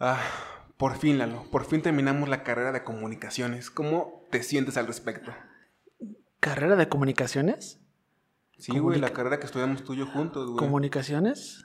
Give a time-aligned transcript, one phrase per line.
[0.00, 0.20] Ah,
[0.76, 3.70] por fin, Lalo, por fin terminamos la carrera de comunicaciones.
[3.70, 5.32] ¿Cómo te sientes al respecto?
[6.40, 7.80] ¿Carrera de comunicaciones?
[8.58, 10.58] Sí, güey, la carrera que estudiamos tú y yo juntos, güey.
[10.58, 11.64] ¿Comunicaciones?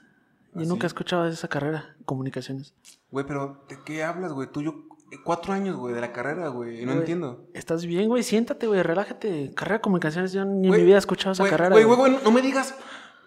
[0.54, 2.74] Yo ¿Ah, nunca he escuchado de esa carrera, comunicaciones.
[3.10, 4.48] Güey, pero ¿de qué hablas, güey?
[4.50, 6.80] Tú y yo, eh, cuatro años, güey, de la carrera, güey.
[6.82, 7.48] y No Güey, entiendo.
[7.54, 8.22] ¿Estás bien, güey?
[8.22, 9.52] Siéntate, güey, relájate.
[9.54, 11.70] Carrera de comunicaciones, yo ni en mi vida he escuchado esa Güey, carrera.
[11.70, 12.76] Güey, güey, güey, no me digas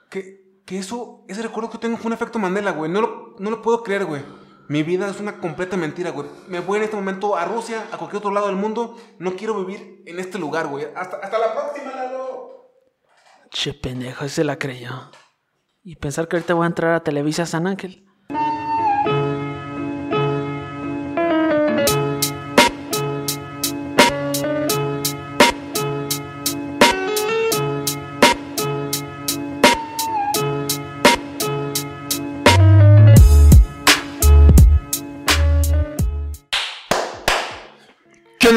[0.10, 2.90] que, que eso, ese recuerdo que tengo fue un efecto Mandela, güey.
[2.90, 4.22] No lo, no lo puedo creer, güey.
[4.68, 6.28] Mi vida es una completa mentira, güey.
[6.48, 8.98] Me voy en este momento a Rusia, a cualquier otro lado del mundo.
[9.18, 10.86] No quiero vivir en este lugar, güey.
[10.96, 12.72] Hasta, hasta la próxima, Lalo.
[13.50, 15.10] Che, pendejo, ese la creyó.
[15.84, 18.07] Y pensar que ahorita voy a entrar a Televisa San Ángel.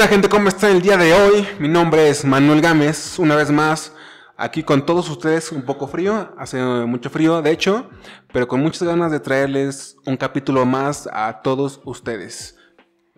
[0.00, 0.28] ¿Qué onda, gente?
[0.30, 1.46] ¿Cómo están el día de hoy?
[1.58, 3.18] Mi nombre es Manuel Gámez.
[3.18, 3.94] Una vez más,
[4.34, 6.30] aquí con todos ustedes, un poco frío.
[6.38, 6.56] Hace
[6.86, 7.90] mucho frío, de hecho,
[8.32, 12.58] pero con muchas ganas de traerles un capítulo más a todos ustedes.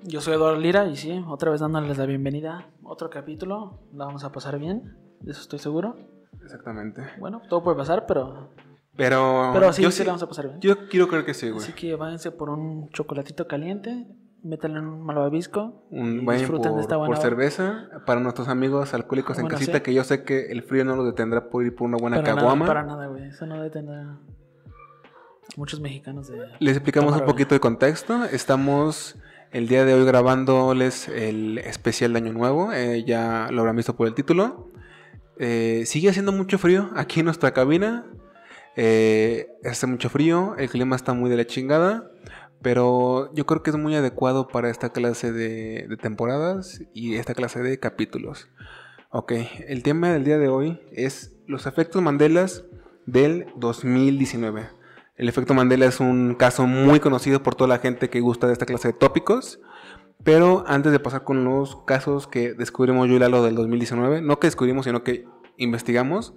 [0.03, 2.67] Yo soy Eduardo Lira y sí, otra vez dándoles la bienvenida.
[2.83, 5.95] Otro capítulo, la vamos a pasar bien, de eso estoy seguro.
[6.43, 7.03] Exactamente.
[7.21, 8.51] Bueno, todo puede pasar, pero,
[8.97, 10.61] Pero, pero sí, yo sí la vamos a pasar bien.
[10.61, 11.63] Yo quiero creer que sí, güey.
[11.63, 14.05] Así que váyanse por un chocolatito caliente,
[14.43, 18.93] métanle un malvavisco Un vayan disfruten por, de esta buena por cerveza para nuestros amigos
[18.95, 19.83] alcohólicos en Bueno, casita, sí.
[19.83, 22.35] que yo sé que el frío no los detendrá por ir por una buena para
[22.35, 22.67] caguama.
[22.67, 23.29] Nada, para nada, güey.
[23.29, 24.19] Eso no detendrá a
[25.57, 26.39] muchos mexicanos de...
[26.59, 28.25] Les explicamos un poquito de contexto.
[28.25, 29.17] Estamos
[29.53, 32.73] el día de hoy grabándoles el especial de Año Nuevo.
[32.73, 34.69] eh, ya lo habrán visto por el título.
[35.39, 38.07] Eh, sigue haciendo mucho frío aquí en nuestra cabina.
[38.77, 42.11] Eh, hace mucho frío, el clima está muy de la chingada.
[42.63, 47.35] Pero yo creo que es muy adecuado para esta clase de, de temporadas y esta
[47.35, 48.49] clase de capítulos.
[49.11, 49.33] Ok,
[49.67, 52.65] el tema del día de hoy es los efectos Mandelas
[53.07, 54.69] del 2019.
[55.17, 58.55] El efecto Mandela es un caso muy conocido por toda la gente que gusta de
[58.55, 59.61] esta clase de tópicos.
[60.25, 64.39] Pero antes de pasar con los casos que descubrimos yo y Lalo del 2019, no
[64.39, 65.27] que descubrimos, sino que
[65.57, 66.35] investigamos,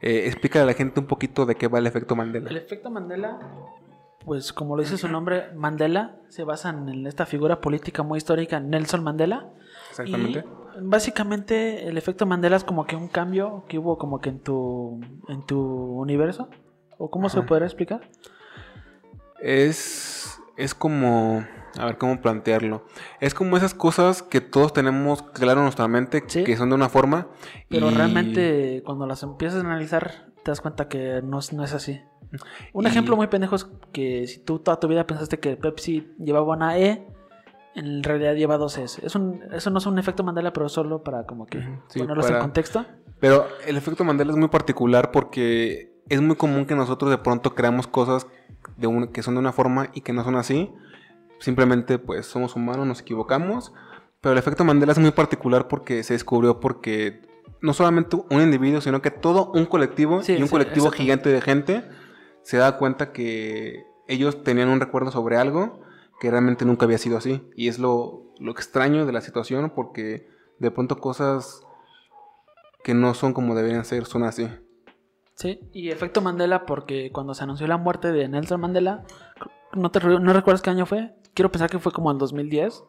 [0.00, 2.48] eh, explícale a la gente un poquito de qué va el efecto Mandela.
[2.48, 3.38] El efecto Mandela,
[4.24, 8.58] pues como lo dice su nombre, Mandela, se basa en esta figura política muy histórica,
[8.60, 9.50] Nelson Mandela.
[9.90, 10.40] Exactamente.
[10.40, 14.40] Y básicamente el efecto Mandela es como que un cambio que hubo como que en
[14.40, 16.48] tu, en tu universo.
[16.98, 17.46] ¿O cómo se Ajá.
[17.46, 18.08] podría explicar?
[19.40, 21.44] Es, es como,
[21.78, 22.84] a ver cómo plantearlo.
[23.20, 26.44] Es como esas cosas que todos tenemos claro en nuestra mente, Sí.
[26.44, 27.28] que son de una forma.
[27.68, 31.64] Pero y- realmente cuando las empiezas a analizar te das cuenta que no, es- no
[31.64, 32.00] es así.
[32.72, 36.12] Un Y- ejemplo muy pendejo es que si tú toda tu vida pensaste que Pepsi
[36.18, 37.06] llevaba una E,
[37.74, 39.04] en realidad lleva dos S.
[39.04, 42.26] Es un- eso no es un efecto Mandela, pero solo para como que sí, ponerlos
[42.26, 42.84] para- en contexto.
[43.20, 47.54] Pero el efecto Mandela es muy particular porque es muy común que nosotros de pronto
[47.54, 48.26] creamos cosas
[48.76, 50.70] de un- que son de una forma y que no son así.
[51.38, 53.72] Simplemente pues somos humanos, nos equivocamos.
[54.20, 57.22] Pero el efecto Mandela es muy particular porque se descubrió porque
[57.60, 61.28] no solamente un individuo, sino que todo un colectivo Sí, y un sí, colectivo gigante
[61.30, 61.84] de gente
[62.44, 65.80] se da cuenta que ellos tenían un recuerdo sobre algo
[66.20, 67.42] que realmente nunca había sido así.
[67.56, 70.28] Y es lo, lo extraño de la situación porque
[70.58, 71.62] de pronto cosas
[72.84, 74.48] que no son como deberían ser, son así.
[75.34, 79.04] Sí, y efecto Mandela porque cuando se anunció la muerte de Nelson Mandela,
[79.72, 81.14] ¿no, te, no recuerdas qué año fue?
[81.34, 82.84] Quiero pensar que fue como en 2010.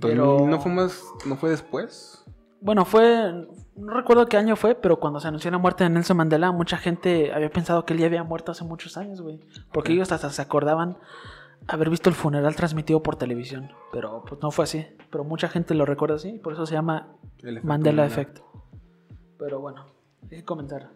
[0.00, 2.21] Pero- 2000 ¿No fue más, no fue después?
[2.62, 6.16] Bueno, fue, no recuerdo qué año fue, pero cuando se anunció la muerte de Nelson
[6.16, 9.40] Mandela, mucha gente había pensado que él ya había muerto hace muchos años, güey.
[9.72, 10.96] Porque ellos hasta se acordaban
[11.66, 13.72] haber visto el funeral transmitido por televisión.
[13.92, 14.86] Pero pues no fue así.
[15.10, 17.08] Pero mucha gente lo recuerda así, por eso se llama
[17.38, 18.38] efecto Mandela Effect.
[19.38, 19.86] Pero bueno,
[20.22, 20.90] hay que comentar.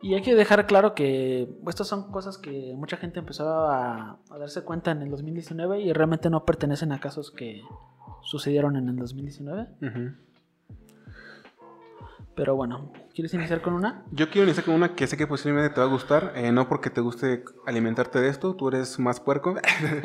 [0.00, 4.38] Y hay que dejar claro que estas son cosas que mucha gente empezó a, a
[4.38, 7.62] darse cuenta en el 2019 y realmente no pertenecen a casos que
[8.22, 9.68] sucedieron en el 2019.
[9.80, 10.31] Ujú.
[12.34, 14.04] Pero bueno, ¿quieres iniciar con una?
[14.10, 16.68] Yo quiero iniciar con una que sé que posiblemente te va a gustar, eh, no
[16.68, 19.54] porque te guste alimentarte de esto, tú eres más puerco,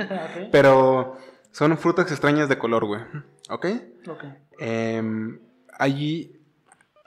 [0.51, 1.17] pero
[1.51, 3.01] son frutas extrañas de color, güey.
[3.49, 3.65] ¿Ok?
[4.09, 4.23] Ok.
[4.59, 5.39] Em,
[5.79, 6.39] allí,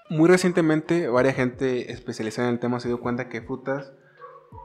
[0.09, 3.93] muy recientemente, varias gente especializada en el tema se dio cuenta que frutas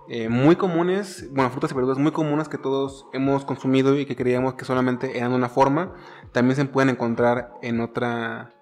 [0.08, 4.16] eh, muy comunes, bueno, frutas y verduras muy comunes que todos hemos consumido y que
[4.16, 5.94] creíamos que solamente eran una forma,
[6.32, 8.54] también se pueden encontrar en otra,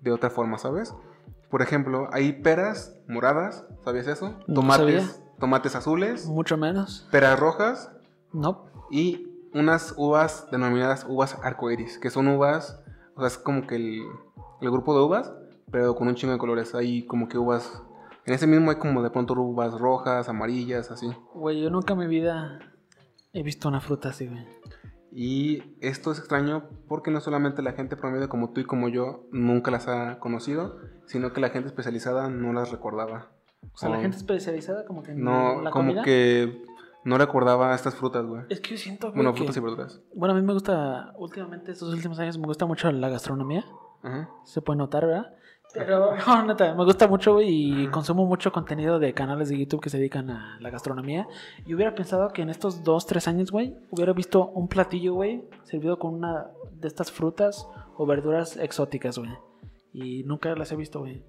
[0.00, 0.94] de otra forma, ¿sabes?
[1.50, 4.34] Por ejemplo, hay peras moradas, ¿sabías eso?
[4.54, 5.24] Tomates, sabía.
[5.38, 7.08] tomates azules, Mucho menos.
[7.10, 7.90] peras rojas
[8.32, 8.66] No.
[8.90, 12.80] y unas uvas denominadas uvas arcoiris, que son uvas,
[13.16, 14.02] o sea, es como que el,
[14.60, 15.32] el grupo de uvas,
[15.72, 16.74] pero con un chingo de colores.
[16.74, 17.82] Hay como que uvas.
[18.26, 21.10] En ese mismo hay como de pronto uvas rojas, amarillas, así.
[21.34, 22.58] Güey, yo nunca en mi vida
[23.32, 24.46] he visto una fruta así, güey.
[25.12, 29.26] Y esto es extraño porque no solamente la gente promedio como tú y como yo
[29.32, 30.76] nunca las ha conocido,
[31.06, 33.28] sino que la gente especializada no las recordaba.
[33.74, 36.02] O sea, la gente especializada como que No, la como comida.
[36.02, 36.62] que
[37.04, 38.42] no recordaba estas frutas, güey.
[38.48, 40.00] Es que yo siento, güey, Bueno, que- frutas y verduras.
[40.14, 43.64] Bueno, a mí me gusta, últimamente, estos últimos años, me gusta mucho la gastronomía.
[44.02, 44.30] Ajá.
[44.44, 45.34] Se puede notar, ¿verdad?
[45.72, 49.90] Pero, no, neta, me gusta mucho, y consumo mucho contenido de canales de YouTube que
[49.90, 51.26] se dedican a la gastronomía.
[51.66, 55.44] Y hubiera pensado que en estos dos, tres años, güey, hubiera visto un platillo, güey,
[55.64, 59.30] servido con una de estas frutas o verduras exóticas, güey.
[59.92, 61.24] Y nunca las he visto, güey.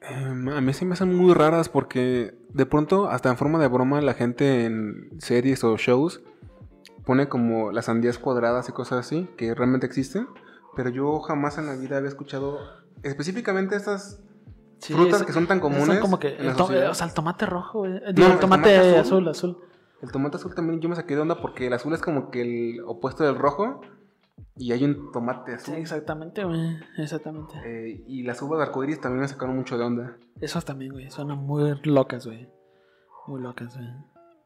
[0.00, 3.68] Em, a mí se me hacen muy raras porque de pronto, hasta en forma de
[3.68, 6.22] broma, la gente en series o shows
[7.04, 10.28] pone como las sandías cuadradas y cosas así, que realmente existen.
[10.76, 12.58] Pero yo jamás en la vida había escuchado
[13.02, 14.22] específicamente estas
[14.80, 15.98] Sí, frutas es- que son tan Son comunes.
[16.00, 17.92] como que, el o sea, el tomate rojo, güey.
[18.14, 19.28] Digo, el el tomate, tomate azul, azul.
[19.28, 19.58] azul.
[20.02, 22.42] El tomate azul también yo me saqué de onda porque el azul es como que
[22.42, 23.80] el opuesto del rojo.
[24.56, 25.74] Y hay un tomate Sí, azul.
[25.76, 26.76] exactamente, güey.
[26.96, 27.54] Exactamente.
[27.64, 30.16] Eh, y las uvas de arcoíris también me sacaron mucho de onda.
[30.40, 31.10] Esas también, güey.
[31.10, 32.48] Suenan muy locas, güey.
[33.26, 33.88] Muy locas, güey.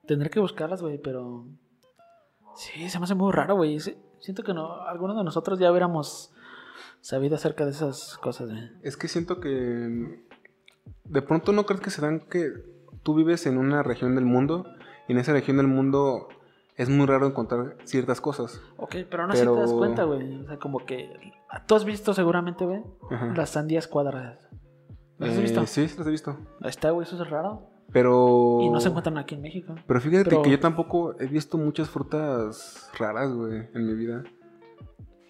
[0.06, 1.44] Tendré que buscarlas, güey, pero.
[2.56, 3.78] Sí, se me hace muy raro, güey.
[4.22, 6.32] Siento que no, algunos de nosotros ya hubiéramos
[7.00, 8.70] sabido acerca de esas cosas, güey.
[8.82, 10.22] Es que siento que
[11.04, 12.52] de pronto no crees que se dan que
[13.02, 14.64] tú vives en una región del mundo
[15.08, 16.28] y en esa región del mundo
[16.76, 18.60] es muy raro encontrar ciertas cosas.
[18.78, 20.42] Ok, pero no Pero- te das cuenta, güey.
[20.42, 21.32] O sea, como que.
[21.66, 22.82] Tú has visto seguramente, güey,
[23.34, 24.48] las sandías cuadradas.
[25.19, 25.66] ¿Las has Eh, visto?
[25.66, 26.38] Sí, sí las he visto.
[26.62, 27.69] Ahí está, güey, eso es raro.
[27.93, 29.75] Pero Y no se encuentran aquí en México.
[29.87, 34.25] Pero fíjate Pero- que yo tampoco he visto muchas frutas raras, güey, en mi vida.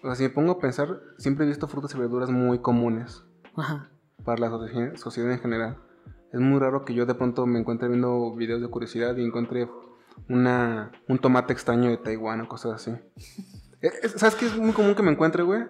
[0.01, 3.23] O sea, si me pongo a pensar, siempre he visto frutas y verduras muy comunes
[3.55, 3.89] Ajá.
[4.23, 5.77] para la socie- sociedad en general.
[6.31, 9.67] Es muy raro que yo de pronto me encuentre viendo videos de curiosidad y encuentre
[10.29, 12.91] una, un tomate extraño de Taiwán o cosas así.
[13.83, 15.63] Eh, es- ¿Sabes qué es muy común que me encuentre, güey?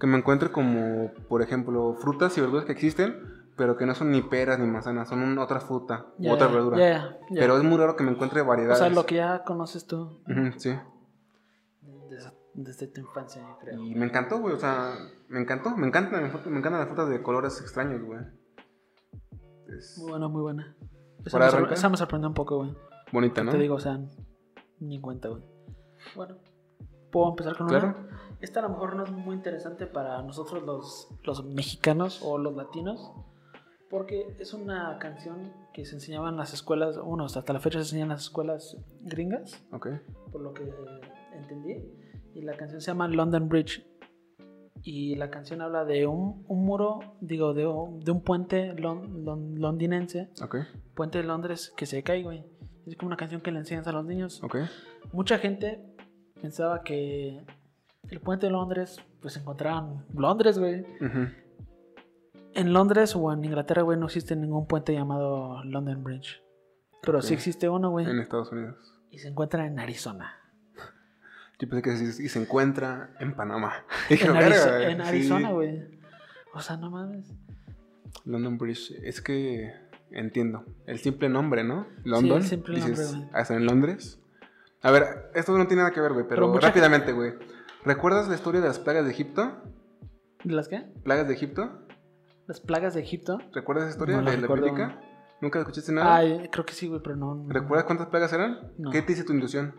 [0.00, 3.14] Que me encuentre como, por ejemplo, frutas y verduras que existen,
[3.56, 7.18] pero que no son ni peras ni manzanas, son una otra fruta u otra verdura.
[7.32, 8.78] Pero es muy raro que me encuentre O variedades.
[8.78, 10.20] sea, lo que ya conoces tú
[10.58, 10.74] sí.
[12.10, 13.80] desde, desde tu infancia, yo creo.
[13.82, 14.54] Y me encantó, güey.
[14.54, 14.94] O sea,
[15.28, 15.76] me encantó.
[15.76, 18.20] Me encantan, me encantan las frutas de colores extraños, güey.
[19.76, 20.76] Es Muy buena, muy buena.
[21.24, 21.78] Esa ¿Para me, sor- arrancar?
[21.78, 22.74] esa me sorprendió un poco, güey.
[23.12, 23.50] bonita, ¿no?
[23.52, 23.98] Te digo, o sea,
[24.80, 25.42] ni en cuenta, güey.
[26.14, 26.36] Bueno,
[27.10, 27.88] ¿puedo empezar con Claro.
[27.88, 28.36] una?
[28.40, 32.54] Esta a lo mejor no es muy interesante para nosotros los, los mexicanos o los
[32.54, 33.12] latinos,
[33.94, 37.84] porque es una canción que se enseñaba en las escuelas, bueno, hasta la fecha se
[37.84, 39.86] enseña en las escuelas gringas, Ok.
[40.32, 40.64] por lo que
[41.32, 41.76] entendí.
[42.34, 43.86] Y la canción se llama London Bridge.
[44.82, 49.22] Y la canción habla de un, un muro, digo, de, un- de un puente lon-
[49.24, 50.56] lon- londinense, Ok.
[50.96, 52.44] puente de Londres, que se cae, güey.
[52.86, 54.42] Es como una canción que le enseñas a los niños.
[54.42, 54.56] Ok.
[55.12, 55.80] Mucha gente
[56.42, 57.40] pensaba que
[58.10, 60.80] el puente de Londres, pues se encontraba en Londres, güey.
[61.00, 61.28] Ujú.
[62.54, 66.40] En Londres o en Inglaterra, güey, no existe ningún puente llamado London Bridge.
[67.02, 68.08] Pero sí existe uno, güey.
[68.08, 68.76] En Estados Unidos.
[69.10, 70.36] Y se encuentra en Arizona.
[71.58, 73.84] Yo pensé que sí, y se encuentra en Panamá.
[74.10, 74.32] En, Arizo-
[74.70, 75.08] "Verga, en sí".
[75.08, 76.00] Arizona, güey.
[76.54, 77.32] O sea, no mames.
[78.24, 78.92] London Bridge.
[79.02, 79.72] Es que
[80.12, 80.64] entiendo.
[80.86, 81.86] El simple nombre, ¿no?
[82.04, 82.38] London.
[82.38, 83.40] el simple dices, nombre, güey.
[83.40, 84.20] ¿hasta en Londres?
[84.82, 87.34] A ver, esto no tiene nada que ver, güey, pero, Pero mucha rápidamente, güey.
[87.84, 89.62] ¿Recuerdas la historia de las plagas de Egipto?
[90.44, 90.86] ¿De las qué?
[91.02, 91.83] ¿Plagas de Egipto?
[92.46, 93.38] Las plagas de Egipto.
[93.52, 95.00] ¿Recuerdas esa historia No la de la bíblica?
[95.40, 96.16] ¿Nunca escuchaste nada?
[96.16, 97.34] Ay, creo que sí, güey, pero no.
[97.34, 98.72] no- ¿Recuerdas cuántas plagas eran?
[98.78, 98.90] No.
[98.90, 99.74] ¿Qué te dice tu intuición?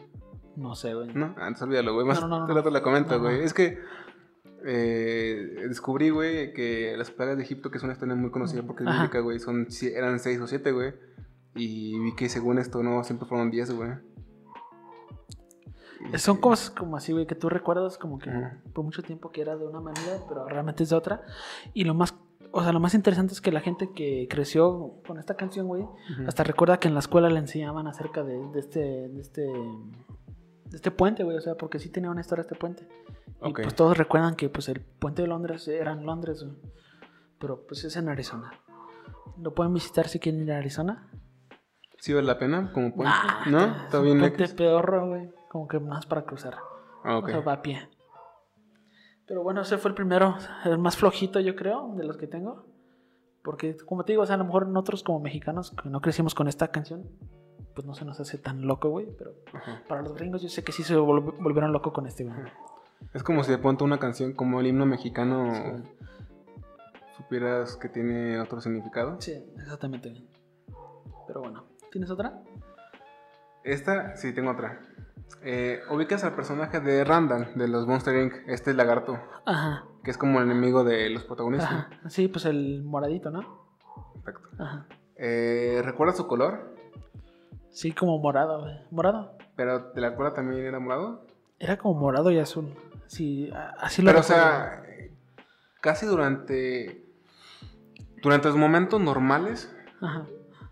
[0.56, 1.14] No sé, güey.
[1.14, 2.06] No, antes olvídalo, güey.
[2.06, 3.42] Más No, rato la comento, güey.
[3.44, 3.80] Es que
[4.66, 8.84] eh, descubrí, güey, que las plagas de Egipto, que es una historia muy conocida porque
[8.84, 10.94] es bíblica, güey, son, eran seis o siete, güey.
[11.56, 13.92] Y vi que según esto, no, siempre fueron diez, güey.
[16.18, 18.72] Son cosas como así, güey, que tú recuerdas como que Ujú.
[18.74, 21.22] por mucho tiempo que era de una manera, pero realmente es de otra.
[21.74, 22.14] Y lo más,
[22.58, 25.86] o sea, lo más interesante es que la gente que creció con esta canción, güey,
[26.26, 30.76] hasta recuerda que en la escuela le enseñaban acerca de, de este, de este, de
[30.78, 32.88] este puente, güey, o sea, porque sí tenía una historia este puente.
[33.44, 36.56] Y pues todos recuerdan que pues el puente de Londres era en Londres, güey.
[37.40, 38.54] pero pues es en Arizona.
[39.38, 41.10] ¿Lo pueden visitar si quieren ir a Arizona?
[42.00, 42.72] ¿Sí vale la pena?
[42.72, 43.14] Como puente?
[43.28, 43.66] Nah, ¿No?
[43.66, 46.56] es ¿Está un bien puente pedorro, güey, como que más para cruzar.
[47.04, 47.26] Ah, ok.
[47.26, 47.90] O sea, va a pie.
[49.28, 52.66] Pero bueno, ese fue el primero, el más flojito, yo creo, de los que tengo.
[53.44, 56.34] Porque, como te digo, o sea, a lo mejor nosotros como mexicanos que no crecimos
[56.36, 57.08] con esta canción,
[57.76, 59.08] pues no se nos hace tan loco, güey.
[59.18, 59.84] Pero Ajá.
[59.88, 62.36] para los gringos yo sé que sí se volv- volvieron locos con este, güey.
[63.14, 65.62] Es como si de pronto una canción como el himno mexicano Sí.
[67.18, 69.20] supieras que tiene otro significado.
[69.22, 70.24] Sí, exactamente.
[71.28, 72.42] Pero bueno, ¿tienes otra?
[73.64, 74.80] Esta, sí, tengo otra.
[75.42, 79.86] Eh, ubicas al personaje de Randall de los Monster Inc., este lagarto, Ajá.
[80.04, 81.72] que es como el enemigo de los protagonistas.
[81.72, 82.10] Ajá.
[82.10, 83.66] Sí, pues el moradito, ¿no?
[84.24, 84.50] Perfecto.
[84.64, 84.88] Ajá.
[85.18, 86.76] Eh, ¿Recuerdas su color?
[87.70, 88.74] Sí, como morado, güey.
[88.90, 89.38] ¿Morado?
[89.56, 91.26] Pero ¿te la acuerdas también era morado?
[91.60, 92.74] Era como morado y azul.
[93.08, 94.84] Sí, así lo Pero, o sea,
[95.82, 97.06] casi durante.
[98.22, 100.26] Durante los momentos normales, Ajá.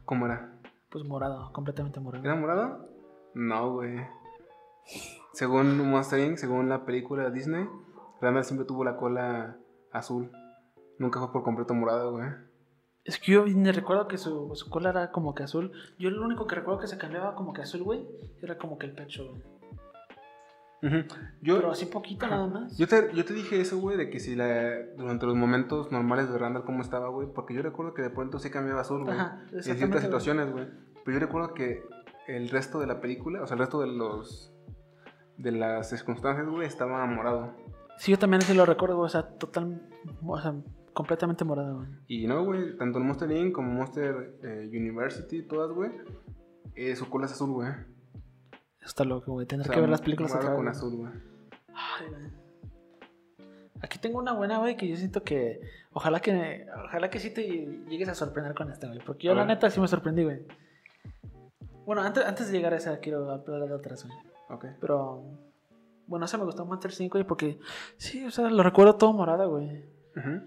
[0.06, 0.56] ¿cómo era?
[0.90, 2.24] Pues morado, completamente morado.
[2.26, 2.90] ¿Era morado?
[3.36, 3.98] No, güey.
[5.34, 7.68] Según Monster Inc., según la película Disney,
[8.22, 9.58] Randall siempre tuvo la cola
[9.92, 10.32] azul.
[11.00, 12.30] Nunca fue por completo morado, güey.
[13.04, 15.72] Es que yo ni recuerdo que su, su cola era como que azul.
[16.00, 18.08] Yo lo único que recuerdo que se cambiaba como que azul, güey,
[18.42, 19.42] era como que el pecho, güey.
[21.42, 22.78] Yo, Pero así poquito nada más.
[22.78, 26.30] yo, te, yo te dije eso, güey, de que si la, durante los momentos normales
[26.30, 27.30] de Randall, ¿cómo estaba, güey?
[27.34, 29.18] Porque yo recuerdo que de pronto sí cambiaba azul, güey.
[29.54, 30.68] En ciertas situaciones, güey.
[31.06, 31.84] Pero yo recuerdo que
[32.28, 34.53] el resto de la película, o sea, el resto de los.
[35.38, 37.54] De las circunstancias, güey, estaba morado.
[37.98, 39.82] Sí, yo también sí lo recuerdo, güey, o sea, total,
[40.26, 40.56] o sea,
[40.94, 41.90] completamente morado, güey.
[42.08, 43.54] Y no, güey, tanto en Monster Inc.
[43.54, 45.92] como Monster eh, University, todas, güey,
[46.76, 47.70] eh, su cola es azul, güey.
[48.82, 51.12] Está loco, güey, O tener sea, que ver las películas otra con azul, güey.
[51.74, 52.44] Ay, güey.
[53.82, 55.60] Aquí tengo una buena, güey, que yo siento que
[55.92, 57.44] ojalá que ojalá que sí te
[57.90, 60.46] llegues a sorprender con esta, güey, porque yo la neta sí me sorprendí, güey.
[61.86, 64.18] Bueno, antes, antes de llegar a esa quiero hablar de otras, güey.
[64.54, 64.66] Ok.
[64.80, 65.24] Pero
[66.08, 67.60] bueno, esa me gustó Monster 5, güey, porque
[67.98, 69.86] sí, o sea, lo recuerdo todo morado, güey.
[70.16, 70.42] Ujú.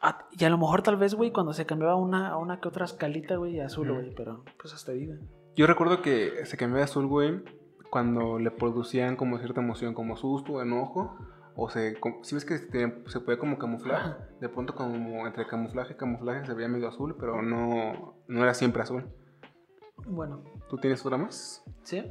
[0.00, 2.68] Ah, y a lo mejor tal vez, güey, cuando se cambiaba una, a una que
[2.68, 5.18] otra escalita, güey, azul, güey, pero pues hasta ahí, güey.
[5.56, 7.42] Yo recuerdo que se cambiaba de azul, güey,
[7.90, 11.16] cuando le producían como cierta emoción, como susto, enojo,
[11.56, 11.96] o se...
[12.22, 16.44] Si ves que se, se puede como camuflar, de pronto como entre camuflaje y camuflaje
[16.44, 19.06] se veía medio azul, pero no, no era siempre azul.
[20.06, 21.62] Bueno, ¿Tú tienes otra más?
[21.82, 22.02] ¿sí?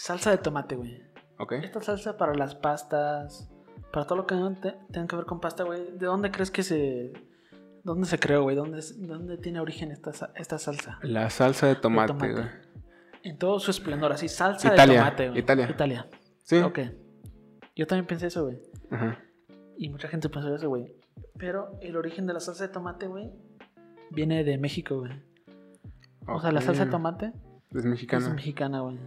[0.00, 1.02] Salsa de tomate, güey.
[1.38, 1.54] Ok.
[1.54, 3.50] Esta salsa para las pastas,
[3.92, 5.90] para todo lo que te- tenga que ver con pasta, güey.
[5.98, 7.12] ¿De dónde crees que se...
[7.82, 8.54] ¿Dónde se creó, güey?
[8.54, 11.00] ¿Dónde, ¿Dónde tiene origen esta, esta salsa?
[11.02, 12.32] La salsa de tomate, tomate.
[12.32, 12.44] güey.
[13.24, 15.40] En todo su esplendor, así, salsa Italia, de tomate, güey.
[15.40, 15.68] Italia.
[15.70, 16.06] Italia.
[16.44, 16.58] Sí.
[16.58, 16.78] Ok.
[17.74, 18.58] Yo también pensé eso, güey.
[18.90, 19.18] Ajá.
[19.76, 20.94] Y mucha gente pensó eso, güey.
[21.38, 23.32] Pero el origen de la salsa de tomate, güey,
[24.10, 25.12] viene de México, güey.
[26.28, 27.32] O sea, la salsa de tomate
[27.74, 28.26] Es mexicana.
[28.28, 28.98] es mexicana, güey.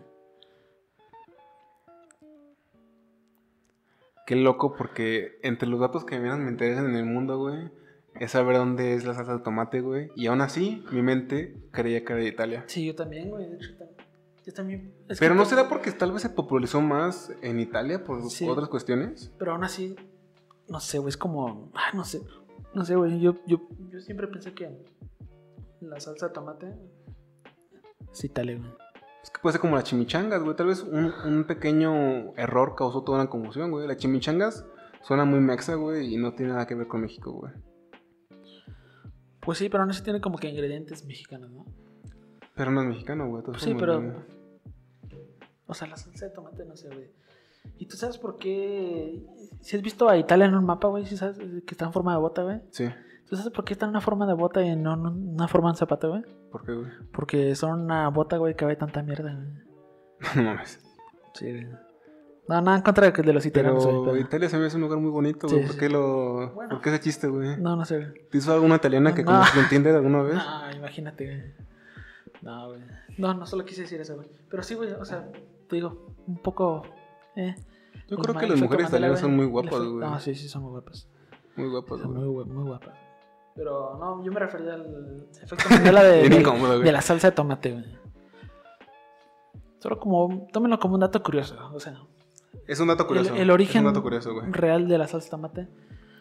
[4.32, 7.70] Qué loco, porque entre los datos que menos me interesan en el mundo, güey,
[8.16, 10.10] es saber dónde es la salsa de tomate, güey.
[10.16, 12.64] Y aún así, mi mente creía que era de Italia.
[12.68, 13.50] Sí, yo también, güey.
[13.50, 13.90] De hecho, tam-
[14.46, 14.94] yo también.
[15.10, 18.48] es Pero no será porque tal vez se popularizó más en Italia por Sí.
[18.48, 19.34] otras cuestiones.
[19.38, 19.98] Pero aún así,
[20.70, 21.70] no sé, güey, es como.
[21.74, 22.22] Ay, no sé.
[22.74, 23.20] No sé, güey.
[23.20, 24.70] Yo, yo, yo siempre pensé que
[25.82, 26.74] la salsa de tomate
[28.14, 28.72] es Italia, güey.
[29.24, 30.56] Es que puede ser como las chimichangas, güey.
[30.56, 33.88] Tal vez un, un pequeño error causó toda una confusión, güey.
[33.88, 34.66] Las chimichangas
[35.02, 37.54] suena muy mexa, güey, y no tiene nada que ver con México, güey.
[39.40, 41.66] Pues sí, pero aún así tiene como que ingredientes mexicanos, ¿no?
[42.56, 43.44] Pero no es mexicano, güey.
[43.44, 44.24] Pues sí, pero.
[45.66, 47.10] O sea, la salsa de tomate, no sé, güey.
[47.78, 49.24] ¿Y tú sabes por qué?
[49.62, 52.14] Si has visto a Italia en un mapa, güey, si sabes que está en forma
[52.14, 52.62] de bota, güey.
[52.72, 52.86] Sí.
[53.32, 55.72] ¿Tú sabes por qué está en una forma de bota y no en una forma
[55.72, 56.22] de zapato, güey?
[56.52, 56.92] ¿Por qué, güey?
[57.14, 59.48] Porque son una bota, güey, que ve tanta mierda, güey.
[60.36, 60.80] No mames.
[61.34, 61.66] Sí, güey.
[62.50, 63.96] No, nada en contra de, de los italianos, güey.
[64.02, 65.62] Pero pero- Italia se me hace un lugar muy bonito, güey.
[65.62, 66.52] sí, ¿Por qué lo...
[66.54, 66.70] Bueno.
[66.72, 67.56] ¿Por qué ese chiste, güey?
[67.58, 68.28] No, no sé, güey.
[68.30, 69.32] ¿Te hizo alguna italiana que No.
[69.56, 70.36] lo entiende alguna vez?
[70.36, 71.54] No, imagínate, güey.
[72.42, 72.82] No, güey.
[73.18, 74.28] No, no solo quise decir eso, güey.
[74.50, 75.32] Pero sí, güey, o sea,
[75.70, 76.84] te digo, un poco.
[77.38, 77.56] Eh,
[78.10, 80.00] Yo creo que las mujeres italianas son muy guapas, güey.
[80.00, 81.08] No, sí, sí, son muy guapas.
[81.56, 82.28] Muy guapas, güey.
[82.28, 82.98] muy, muy guapas.
[83.56, 87.36] Pero no, yo me refería al efecto Mandela de, de- incómodo, de la salsa de
[87.36, 87.86] tomate, güey.
[89.80, 92.00] Solo como, tómenlo como un dato curioso, o sea,
[92.68, 93.34] Es un dato curioso.
[93.34, 94.52] el, el origen Es un dato curioso, güey.
[94.52, 95.68] real de la salsa de tomate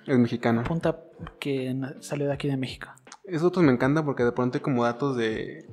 [0.07, 0.63] Es mexicano.
[0.63, 0.99] apunta
[1.39, 2.89] que salió de aquí de México.
[3.25, 5.67] Esos otros me encantan porque de pronto hay como datos de,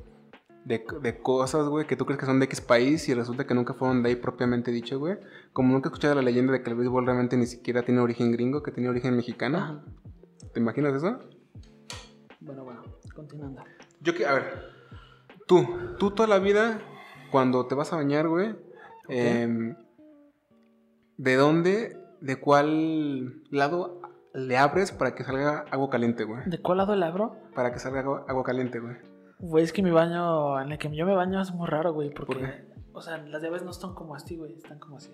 [0.65, 3.53] de, de cosas, güey, que tú crees que son de X país y resulta que
[3.55, 5.15] nunca fueron de ahí propiamente dicho, güey.
[5.53, 8.31] Como nunca he escuchado la leyenda de que el béisbol realmente ni siquiera tiene origen
[8.33, 9.57] gringo, que tiene origen mexicano.
[9.57, 9.81] Ajá.
[10.53, 11.19] ¿Te imaginas eso?
[12.39, 12.83] Bueno, bueno,
[13.15, 13.63] continuando.
[14.01, 14.69] Yo que, a ver,
[15.47, 15.65] tú,
[15.97, 16.79] tú toda la vida,
[17.31, 18.55] cuando te vas a bañar, güey,
[19.09, 19.75] em,
[21.17, 24.01] ¿de dónde, de cuál lado
[24.33, 26.41] le abres para que salga agua caliente, güey?
[26.45, 27.35] ¿De cuál lado el abro?
[27.55, 28.95] Para que salga agua, agua caliente, güey.
[29.39, 32.11] Güey, es que mi baño, en el que yo me baño es muy raro, güey,
[32.11, 32.67] porque, ¿Por qué?
[32.93, 35.11] o sea, las llaves no están como así, güey, están como así.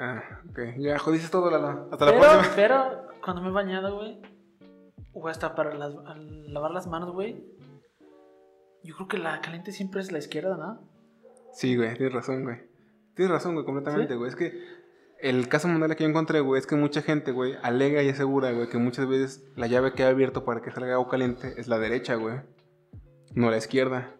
[0.00, 0.58] Ah, ok.
[0.78, 1.86] Ya jodiste todo, Lala.
[1.90, 2.52] Hasta la Pero, próxima.
[2.54, 4.20] pero, cuando me he bañado, güey,
[5.20, 7.42] o hasta para las- al lavar las manos, güey,
[8.84, 10.80] yo creo que la caliente siempre es la izquierda, ¿no?
[11.52, 12.58] Sí, güey, tienes razón, güey.
[13.14, 14.28] Tienes razón, güey, completamente, güey.
[14.28, 14.52] Es que
[15.20, 18.52] el caso mundial que yo encontré, güey, es que mucha gente, güey, alega y asegura,
[18.52, 21.66] güey, que muchas veces la llave que ha abierto para que salga agua caliente es
[21.66, 22.36] la derecha, güey.
[23.34, 24.14] No la izquierda.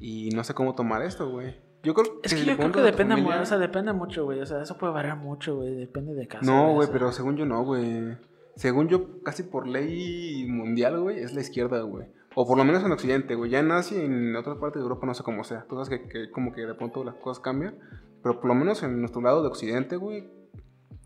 [0.00, 1.56] Y no sé cómo tomar esto, güey.
[1.82, 4.40] Yo creo Es si que yo creo que depende, familia- o sea, depende mucho, güey,
[4.40, 6.44] o sea, eso puede variar mucho, güey, depende de caso.
[6.50, 8.16] No, güey, pero según yo no, güey.
[8.56, 12.06] Según yo, casi por ley mundial, güey, es la izquierda, güey.
[12.36, 13.50] O por lo menos en Occidente, güey.
[13.50, 15.66] Ya en Asia y en otras partes de Europa no sé cómo sea.
[15.68, 17.78] Tú sabes que, que como que de pronto las cosas cambian.
[18.22, 20.28] Pero por lo menos en nuestro lado de Occidente, güey,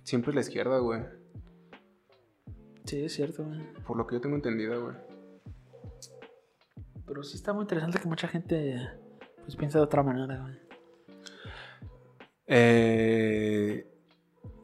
[0.05, 1.03] siempre es la izquierda, güey.
[2.85, 3.61] Sí, es cierto, güey.
[3.87, 4.97] Por lo que yo tengo entendido, güey.
[7.07, 8.89] Pero sí está muy interesante que mucha gente,
[9.43, 10.59] pues, piensa de otra manera, güey.
[12.47, 13.87] Eh...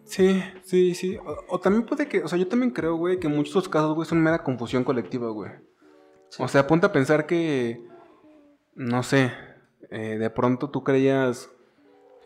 [0.04, 1.16] Sí, sí, sí.
[1.16, 3.60] O, o también puede que, o sea, yo también creo, güey, que en muchos de
[3.60, 5.50] los casos, güey, son mera confusión colectiva, güey.
[6.28, 6.42] Sí.
[6.42, 7.82] O sea, ponte a pensar que,
[8.74, 9.32] no sé,
[9.90, 11.50] eh, de pronto tú creías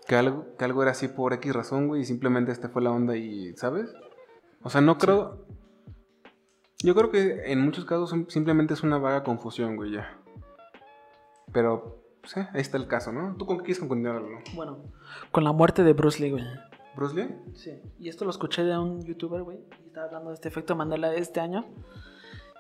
[0.07, 2.91] que algo, que algo era así por X razón, güey, y simplemente este fue la
[2.91, 3.93] onda y, ¿sabes?
[4.63, 5.45] O sea, no creo...
[6.83, 10.17] Yo creo que en muchos casos sim- simplemente es una vaga confusión, güey, ya.
[11.53, 13.35] Pero, pues, eh, ahí está el caso, ¿no?
[13.37, 14.39] ¿Tú con qué quieres continuarlo?
[14.55, 14.79] Bueno,
[15.33, 16.45] con la muerte de Bruce Lee, güey.
[16.99, 17.29] ¿Bruce Lee?
[17.55, 17.81] Sí.
[18.01, 19.59] Y esto lo escuché de un youtuber, güey.
[19.85, 21.65] Y estaba hablando de este efecto Mandela de este año.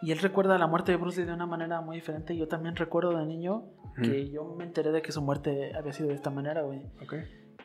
[0.00, 2.36] Y él recuerda la muerte de Bruce Lee de una manera muy diferente.
[2.36, 3.64] Yo también recuerdo de niño
[4.00, 6.86] que yo me enteré de que su muerte había sido de esta manera, güey.
[7.02, 7.14] Ok.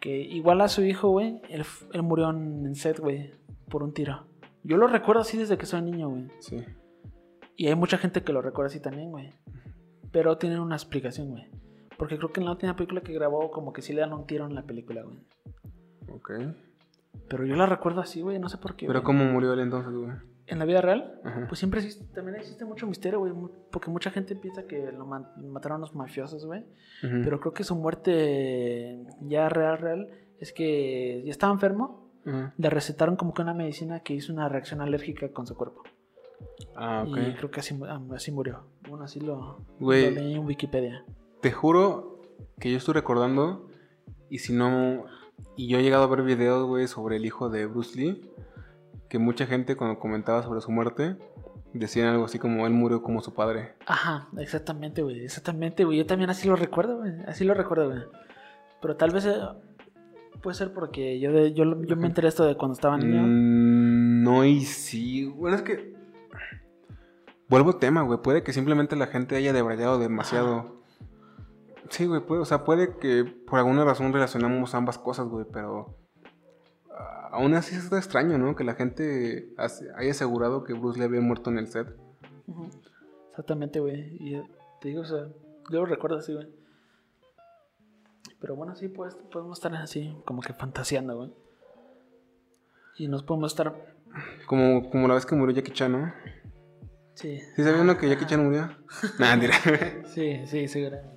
[0.02, 3.30] Que igual a su hijo, güey, él, él murió en en set, güey,
[3.70, 4.26] por un tiro.
[4.64, 6.28] Yo lo recuerdo así desde que soy niño, güey.
[6.40, 6.58] Sí.
[7.56, 9.30] Y hay mucha gente que lo recuerda así también, güey.
[10.12, 11.48] Pero tienen una explicación, güey.
[12.00, 14.26] Porque creo que en la última película que grabó, como que sí le dan un
[14.26, 15.20] tiro en la película, güey.
[16.12, 16.32] Ok.
[17.30, 18.88] Pero yo la recuerdo así, güey, no sé por qué.
[18.88, 19.06] Pero güey.
[19.06, 20.12] ¿cómo murió él entonces, güey?
[20.46, 21.46] En la vida real, Ajá.
[21.48, 23.32] pues siempre existe, también existe mucho misterio, güey.
[23.72, 26.66] Porque mucha gente piensa que lo mataron los mafiosos, güey.
[27.02, 32.12] Pero creo que su muerte ya real, real, es que ya estaba enfermo.
[32.58, 35.84] Le recetaron como que una medicina que hizo una reacción alérgica con su cuerpo.
[36.76, 37.18] Ah, ok.
[37.18, 38.66] Y creo que así, ah, así murió.
[38.88, 40.06] Bueno, así lo, Güey.
[40.14, 41.06] lo leí en Wikipedia.
[41.42, 42.22] Te juro
[42.60, 43.68] que yo estoy recordando
[44.30, 45.06] y si no...
[45.56, 48.30] Y yo he llegado a ver videos, güey, sobre el hijo de Bruce Lee.
[49.10, 51.16] Que mucha gente cuando comentaba sobre su muerte
[51.74, 53.74] decían algo así como él murió como su padre.
[53.86, 55.24] Ajá, exactamente, güey.
[55.24, 55.98] Exactamente, güey.
[56.00, 57.12] Yo también así lo recuerdo, güey.
[57.28, 58.02] Así lo recuerdo, güey.
[58.82, 59.38] Pero tal vez eh,
[60.42, 63.22] puede ser porque yo, de- yo, yo me enteré esto de cuando estaba niño.
[63.24, 65.26] Mm, no y sí.
[65.26, 65.94] Bueno, es que...
[67.50, 68.20] Vuelvo al tema, güey.
[68.22, 70.83] Puede que simplemente la gente haya debrayado demasiado.
[71.90, 75.96] Sí, güey, puede, o sea, puede que por alguna razón relacionamos ambas cosas, güey, pero
[76.92, 78.56] ah, aún así está extraño, ¿no?
[78.56, 81.88] Que la gente haya asegurado que Bruce Lee había muerto en el set.
[83.30, 84.18] Exactamente, güey.
[84.20, 84.44] Y eh,
[84.82, 85.28] te digo, o sea,
[85.70, 86.48] yo lo recuerdo así, güey.
[88.40, 91.34] Pero bueno, sí, pues podemos estar así, como que fantaseando, güey.
[92.98, 93.96] Y nos podemos estar.
[94.46, 96.14] Como, como la vez que murió Jackie Chan, ¿no?
[97.16, 97.40] Sí.
[97.56, 98.70] ¿Sí sabían uno que Jackie Chan murió?
[99.20, 99.56] Nah, mentira.
[100.06, 101.13] Sí, sí, seguramente.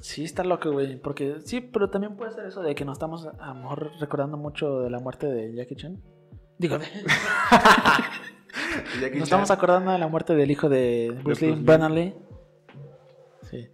[0.00, 0.96] Sí, está loco, güey.
[1.00, 4.36] Porque sí, pero también puede ser eso de que nos estamos a lo mejor recordando
[4.36, 6.00] mucho de la muerte de Jackie Chan.
[6.58, 6.86] Digo, de-
[9.00, 12.14] Jackie nos estamos acordando de la muerte del hijo de Bruce Lee.
[13.42, 13.68] Sí.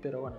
[0.00, 0.38] Pero bueno.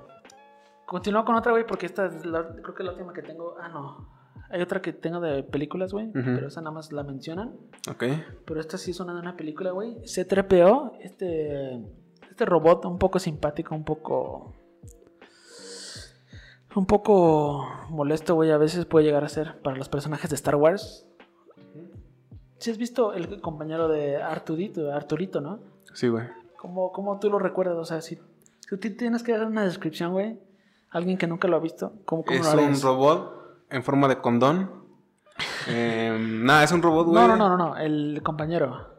[0.86, 3.56] Continúo con otra, güey, porque esta es la- creo que es la última que tengo.
[3.60, 4.10] Ah, no.
[4.50, 6.12] Hay otra que tengo de películas, güey.
[6.12, 7.56] Pero esa nada más la mencionan.
[7.90, 8.04] Ok.
[8.46, 9.96] Pero esta sí es una de una película, güey.
[10.04, 11.82] C3PO, este,
[12.34, 14.54] este robot un poco simpático, un poco...
[16.76, 20.56] Un poco molesto, güey, a veces puede llegar a ser para los personajes de Star
[20.56, 21.08] Wars.
[22.58, 25.60] Si has visto el compañero de Arturito, Arturito, ¿no?
[25.94, 26.26] Sí, güey.
[26.58, 27.78] ¿Cómo, cómo tú lo recuerdas?
[27.78, 30.40] O sea, si, si tú tienes que dar una descripción, güey,
[30.90, 34.20] alguien que nunca lo ha visto, ¿cómo, cómo Es lo un robot en forma de
[34.20, 34.72] condón.
[35.68, 37.16] Em, nada, es un robot, güey.
[37.16, 38.93] No, no, no, no, no, el compañero.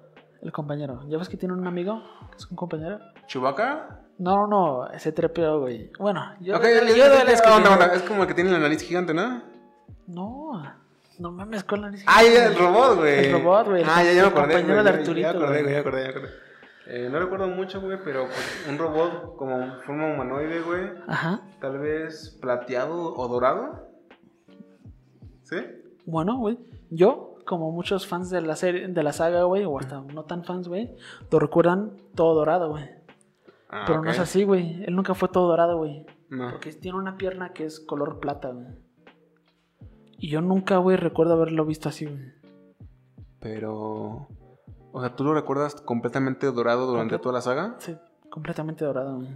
[0.45, 1.03] El compañero.
[1.09, 2.99] ¿Ya ves que tiene un amigo que es un compañero?
[3.27, 4.01] ¿Chubaca?
[4.19, 5.91] No, no, no, ese trepeo, güey.
[5.99, 8.35] Bueno, yo, Ok, yo, yo ya- las que onda, tiene- onda, Es como el que
[8.35, 9.43] tiene la nariz gigante, ¿no?
[10.07, 10.63] No,
[11.19, 12.05] no mames con la nariz.
[12.07, 13.27] Ah, ya, el robot, güey.
[13.27, 14.43] El robot, güey, el Ah, ya, ya me el acordé.
[14.55, 15.75] compañero güey, de Arturito, Ya acordé, güey.
[15.75, 16.29] ya acordé, ya acordé.
[16.87, 20.91] Eh, no recuerdo mucho, güey, pero pues, un robot como forma humanoide, güey.
[21.09, 21.41] Ajá.
[21.59, 23.89] Tal vez plateado o dorado.
[25.43, 25.57] ¿Sí?
[26.05, 26.59] Bueno, güey.
[26.91, 30.45] Yo, como muchos fans de la serie, de la saga, güey, o hasta no tan
[30.45, 30.97] fans, güey,
[31.31, 32.85] lo recuerdan todo dorado, güey.
[33.69, 34.85] Ah, Pero no es así, güey.
[34.85, 36.07] Él nunca fue todo dorado, güey.
[36.31, 36.51] No.
[36.51, 38.67] Porque tiene una pierna que es color plata, güey.
[40.19, 42.33] Y yo nunca, güey, recuerdo haberlo visto así, güey.
[43.41, 44.29] Pero.
[44.93, 47.75] O sea, ¿tú lo recuerdas completamente dorado durante Comple- toda la saga?
[47.79, 47.97] Sí,
[48.31, 49.29] completamente dorado, güey.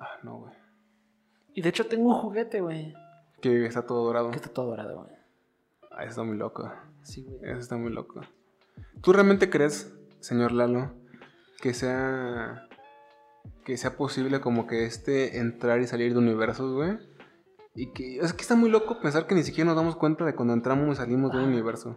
[0.00, 0.52] Ah, no, güey.
[1.54, 2.94] Y de hecho tengo un juguete, güey,
[3.40, 4.30] Que está todo dorado.
[4.30, 5.10] que está todo dorado, güey.
[5.92, 6.72] Ah, eso está muy loco.
[7.04, 7.38] Sí, güey.
[7.50, 8.20] Eso está muy loco.
[9.02, 10.92] ¿Tú realmente crees, señor Lalo,
[11.60, 12.68] que sea.
[13.64, 16.98] que sea posible como que este entrar y salir de universos, güey?
[17.74, 18.18] Y que.
[18.18, 20.94] Es que está muy loco pensar que ni siquiera nos damos cuenta de cuando entramos
[20.94, 21.48] y salimos de un Ah.
[21.48, 21.96] universo.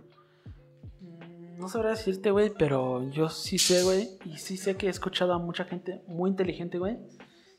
[1.02, 4.10] Mm, No sabría decirte, güey, pero yo sí sé, güey.
[4.26, 6.98] Y sí sé que he escuchado a mucha gente muy inteligente, güey.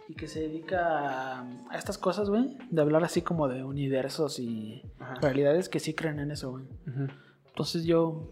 [0.09, 2.57] Y que se dedica a, a estas cosas, güey.
[2.71, 5.15] De hablar así como de universos y Ajá.
[5.21, 6.65] realidades que sí creen en eso, güey.
[6.87, 7.09] Ujú.
[7.59, 8.31] Entonces yo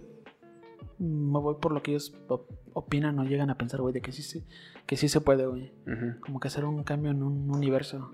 [1.01, 4.13] me voy por lo que ellos op- opinan o llegan a pensar, güey, de que
[4.13, 4.45] sí, se-
[4.87, 5.73] que sí se puede, güey.
[6.21, 8.13] Como que hacer un cambio en un universo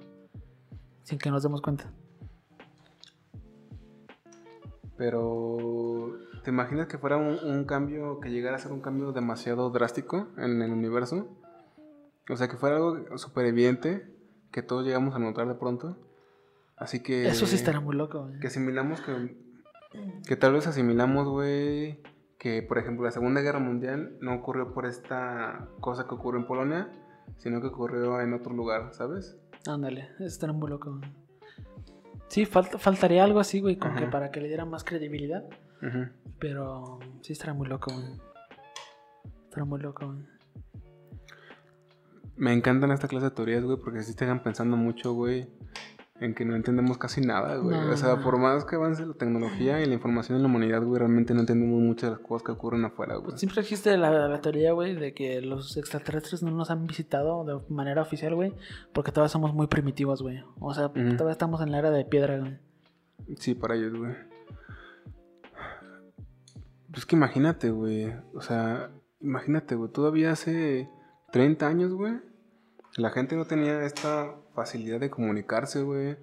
[1.02, 1.92] sin que nos demos cuenta.
[4.96, 9.68] Pero, ¿te imaginas que fuera un, un cambio, que llegara a ser un cambio demasiado
[9.68, 11.28] drástico en el universo?
[12.30, 14.10] O sea, que fuera algo súper evidente,
[14.50, 15.98] que todos llegamos a notar de pronto.
[16.78, 17.26] Así que...
[17.28, 18.40] Eso sí estará muy loco, güey.
[18.40, 19.51] Que asimilamos que...
[20.26, 22.00] Que tal vez asimilamos, güey,
[22.38, 26.46] que por ejemplo la Segunda Guerra Mundial no ocurrió por esta cosa que ocurrió en
[26.46, 26.90] Polonia,
[27.38, 29.38] sino que ocurrió en otro lugar, ¿sabes?
[29.66, 31.00] Ándale, estará muy loco.
[32.28, 35.44] Sí, falta, faltaría algo así, güey, como que para que le diera más credibilidad.
[36.38, 38.20] Pero sí estará muy loco, güey.
[39.44, 40.24] Estará muy loco, güey.
[42.36, 45.48] Me encantan esta clase de teorías, güey, porque sí te dejan pensando mucho, güey,
[46.24, 47.76] en que no entendemos casi nada, güey.
[47.76, 50.82] No, o sea, por más que avance la tecnología y la información en la humanidad,
[50.82, 53.30] güey, realmente no entendemos muchas de las cosas que ocurren afuera, güey.
[53.30, 57.44] Pues siempre existe la, la teoría, güey, de que los extraterrestres no nos han visitado
[57.44, 58.54] de manera oficial, güey,
[58.92, 60.42] porque todavía somos muy primitivos, güey.
[60.60, 62.58] O sea, todavía estamos en la era de piedra, güey.
[63.38, 64.12] Sí, para ellos, güey.
[66.92, 68.12] Pues que imagínate, güey.
[68.34, 69.90] O sea, imagínate, güey.
[69.90, 70.88] Todavía hace
[71.32, 72.20] 30 años, güey.
[72.96, 76.16] La gente no tenía esta facilidad de comunicarse, güey.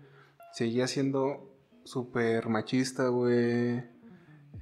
[0.53, 1.49] Seguía siendo
[1.83, 3.83] súper machista, güey.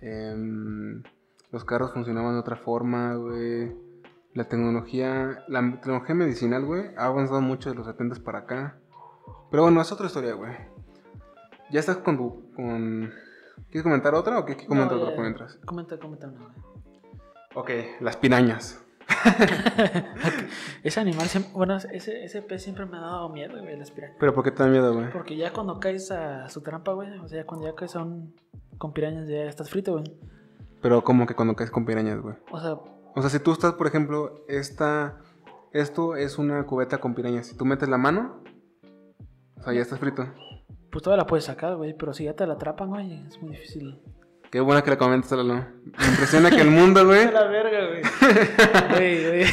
[0.01, 1.03] Em,
[1.51, 3.75] los carros funcionaban de otra forma, güey.
[4.33, 8.77] La tecnología, la tecnología medicinal, güey, ha avanzado mucho de los 70 para acá.
[9.49, 10.53] Pero bueno, es otra historia, güey.
[11.71, 12.51] Ya estás con tu.
[12.55, 13.11] Con...
[13.69, 15.55] ¿Quieres comentar otra o qué quieres comentar No, otra por mientras?
[15.65, 16.53] Comenta, comenta una, güey.
[17.55, 18.79] Ok, las pirañas.
[20.83, 24.17] Ese animal, siempre- bueno, ese, ese pez siempre me ha dado miedo, güey, las pirañas.
[24.19, 25.11] Pero ¿por qué te da miedo, güey?
[25.11, 28.35] Porque ya cuando caes a su trampa, güey, o sea, cuando ya caes a un...
[28.77, 30.05] con pirañas, ya estás frito, güey.
[30.81, 32.35] Pero como que cuando caes con pirañas, güey.
[32.51, 35.17] O sea, O sea, si tú estás, por ejemplo, esta.
[35.73, 37.47] Esto es una cubeta con pirañas.
[37.47, 38.41] Si tú metes la mano,
[39.57, 40.25] o sea, ya estás frito.
[40.91, 43.51] pues todavía la puedes sacar, güey, pero si ya te la atrapan, güey, es muy
[43.51, 43.99] difícil.
[44.51, 45.55] Qué buena que la comentas, Lalo.
[45.55, 47.31] Me impresiona que el mundo, güey.
[47.31, 48.01] la verga, güey.
[48.93, 49.45] Güey, güey.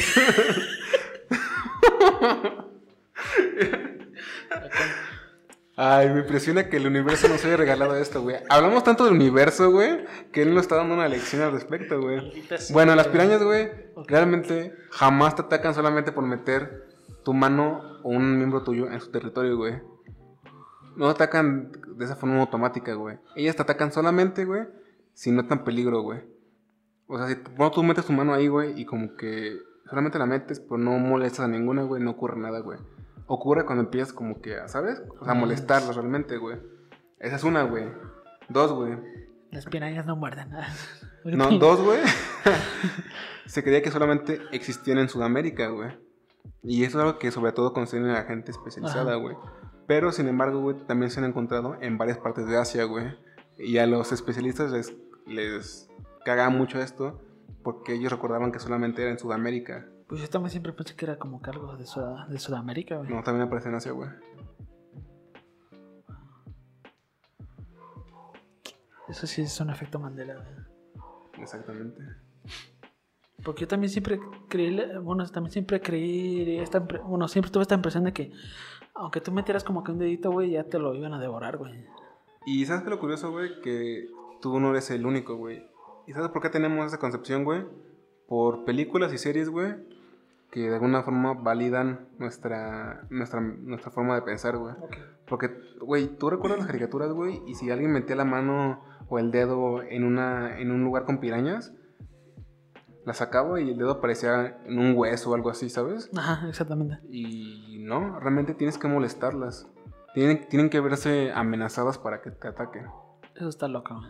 [5.76, 8.36] Ay, me impresiona que el universo nos haya regalado esto, güey.
[8.48, 12.44] Hablamos tanto del universo, güey, que él nos está dando una lección al respecto, güey.
[12.70, 14.08] Bueno, las pirañas, güey, Ok.
[14.08, 16.86] realmente jamás te atacan solamente por meter
[17.24, 19.74] tu mano o un miembro tuyo en su territorio, güey.
[20.94, 23.18] No atacan de esa forma automática, güey.
[23.34, 24.62] Ellas te atacan solamente, güey,
[25.14, 26.20] si notan peligro, güey.
[27.06, 29.56] O sea, si bueno, tú metes tu mano ahí, güey, y como que
[29.88, 32.78] solamente la metes, pero no molestas a ninguna, güey, no ocurre nada, güey.
[33.26, 35.02] Ocurre cuando empiezas como que, a, ¿sabes?
[35.20, 36.58] O sea, a molestarlas realmente, güey.
[37.18, 37.86] Esa es una, güey.
[38.48, 38.98] Dos, güey.
[39.50, 40.50] Las pirañas no muerden.
[41.24, 42.00] No, dos, güey.
[43.46, 45.90] Se creía que solamente existían en Sudamérica, güey.
[46.62, 49.36] Y eso es algo que sobre todo considera la gente especializada, güey.
[49.86, 53.06] Pero sin embargo, güey, también se han encontrado en varias partes de Asia, güey.
[53.58, 54.94] Y a los especialistas les,
[55.26, 55.88] les
[56.24, 57.20] cagaba mucho esto
[57.62, 59.86] porque ellos recordaban que solamente era en Sudamérica.
[60.08, 63.10] Pues yo también siempre pensé que era como que algo de, Sud- de Sudamérica, güey.
[63.10, 64.10] No, también aparece en Asia, güey.
[69.08, 71.42] Eso sí es un efecto Mandela, güey.
[71.42, 72.00] Exactamente.
[73.42, 78.04] Porque yo también siempre creí, bueno, también siempre creí, esta, bueno, siempre tuve esta impresión
[78.04, 78.32] de que
[78.94, 81.84] aunque tú metieras como que un dedito, güey, ya te lo iban a devorar, güey.
[82.46, 83.60] Y ¿sabes qué es lo curioso, güey?
[83.60, 84.08] Que
[84.40, 85.66] tú no eres el único, güey.
[86.06, 87.64] ¿Y sabes por qué tenemos esa concepción, güey?
[88.28, 89.74] Por películas y series, güey,
[90.50, 94.74] que de alguna forma validan nuestra, nuestra, nuestra forma de pensar, güey.
[94.74, 94.96] Ok.
[95.26, 99.30] Porque, güey, tú recuerdas las caricaturas, güey, y si alguien metía la mano o el
[99.30, 101.72] dedo en, una, en un lugar con pirañas,
[103.04, 106.10] la sacaba y el dedo aparecía en un hueso o algo así, ¿sabes?
[106.16, 106.98] Ajá, exactamente.
[107.10, 109.68] Y no, realmente tienes que molestarlas.
[110.14, 112.86] Tienen, tienen que verse amenazadas para que te ataquen.
[113.34, 114.00] Eso está loco.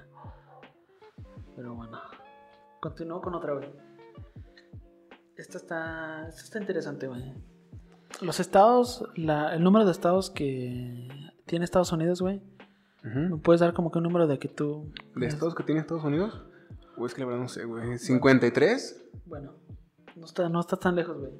[1.56, 1.98] Pero bueno.
[2.80, 3.70] Continúo con otra, güey.
[5.36, 7.32] Esta está, esta está interesante, güey.
[8.20, 11.08] Los estados, la- el número de estados que
[11.46, 12.42] tiene Estados Unidos, güey.
[13.02, 13.40] ¿Me Ujú.
[13.42, 14.92] puedes dar como que un número de que tú...
[15.16, 16.42] ¿De estados que tiene Estados Unidos?
[16.96, 17.84] Güey, es que la verdad no sé, güey.
[17.98, 19.02] ¿53?
[19.26, 19.52] Bueno,
[20.16, 21.32] no está, no está tan lejos, güey.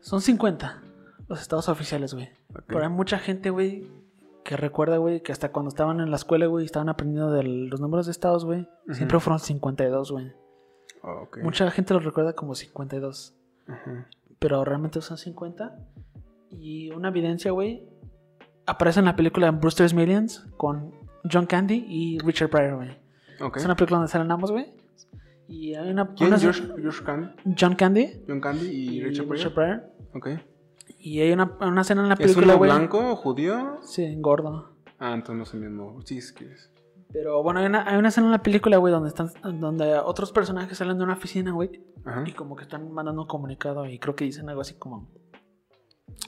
[0.00, 0.82] Son 50
[1.28, 2.28] los estados oficiales, güey.
[2.50, 2.64] Ok.
[2.66, 3.88] Pero hay mucha gente, güey,
[4.44, 7.80] que recuerda, güey, que hasta cuando estaban en la escuela, güey, estaban aprendiendo de los
[7.80, 8.66] números de estados, güey.
[8.90, 10.32] Siempre fueron 52, güey.
[11.02, 11.38] Ah, ok.
[11.42, 13.34] Mucha gente los recuerda como 52.
[13.68, 14.08] Ajá.
[14.38, 15.76] Pero realmente son 50.
[16.50, 17.88] Y una evidencia, güey,
[18.66, 20.92] aparece en la película Brewster's Millions con
[21.30, 22.90] John Candy y Richard Pryor, güey.
[23.40, 23.56] Ok.
[23.56, 24.66] Es una película donde salen ambos, güey.
[25.48, 26.14] Y hay una...
[26.14, 26.28] ¿Quién?
[26.28, 29.54] una- Josh, Josh Candy, John Candy John Candy y, y Richard Pryor.
[29.54, 29.82] Pryor.
[30.14, 30.28] Ok.
[30.98, 32.70] Y hay una, una escena en la ¿Es película, uno güey.
[32.70, 33.78] blanco, judío?
[33.82, 34.70] Sí, gordo.
[34.98, 36.00] Ah, entonces no es el mismo.
[36.04, 36.70] Sí, es que es.
[37.12, 39.28] Pero bueno, hay una, hay una escena en la película, güey, donde están,
[39.60, 41.82] donde otros personajes salen de una oficina, güey,
[42.24, 45.10] y como que están mandando un comunicado y creo que dicen algo así como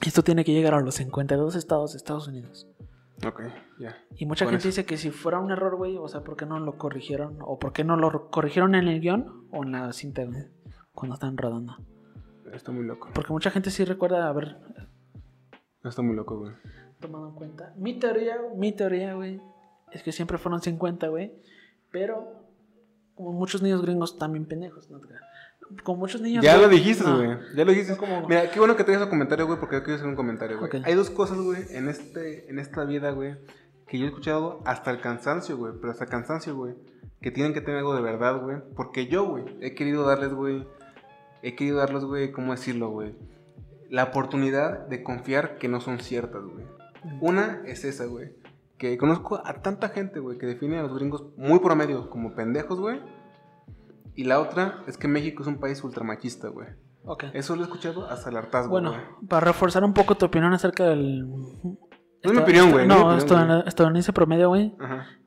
[0.05, 2.67] esto tiene que llegar a los 52 estados de Estados Unidos.
[3.25, 3.41] Ok,
[3.79, 3.97] ya.
[4.17, 4.75] Y mucha Con gente eso.
[4.81, 7.37] dice que si fuera un error, güey, o sea, ¿por qué no lo corrigieron?
[7.41, 10.43] O ¿por qué no lo corrigieron en el guion o en la cinta, güey?
[10.93, 11.77] Cuando están rodando.
[12.55, 13.09] Está muy loco.
[13.13, 14.57] Porque mucha gente sí recuerda haber
[15.83, 16.53] Está muy loco, güey.
[16.99, 17.73] tomado en cuenta.
[17.77, 19.39] Mi teoría, mi teoría, güey,
[19.91, 21.33] es que siempre fueron 50, güey.
[21.91, 22.27] Pero,
[23.13, 24.99] como muchos niños gringos también pendejos, ¿no?
[25.83, 26.43] Como muchos niños.
[26.43, 27.17] Ya lo güey, dijiste, no.
[27.17, 27.37] güey.
[27.55, 27.97] Ya lo dijiste.
[27.97, 28.27] ¿Cómo?
[28.27, 30.69] Mira, qué bueno que tengas un comentario, güey, porque yo quiero hacer un comentario, güey.
[30.69, 30.87] Ok.
[30.87, 33.35] Hay dos cosas, güey, en, este, en esta vida, güey,
[33.87, 35.73] que yo he escuchado hasta el cansancio, güey.
[35.79, 36.75] Pero hasta el cansancio, güey.
[37.21, 38.57] Que tienen que tener algo de verdad, güey.
[38.75, 40.67] Porque yo, güey, he querido darles, güey.
[41.47, 43.15] He querido darles, güey, ¿cómo decirlo, güey?
[43.89, 46.65] La oportunidad de confiar que no son ciertas, güey.
[47.21, 48.31] Una es esa, güey.
[48.79, 52.79] Que conozco a tanta gente, güey, que define a los gringos muy promedio como pendejos,
[52.79, 52.99] güey.
[54.15, 56.67] Y la otra es que México es un país ultramachista, güey.
[57.03, 57.25] Ok.
[57.33, 59.01] Eso lo he escuchado hasta el hartazgo, Bueno, güey.
[59.29, 61.27] para reforzar un poco tu opinión acerca del.
[61.27, 61.77] No
[62.23, 63.17] es mi opinión, güey, no No,
[63.67, 64.75] estadounidense promedio, güey.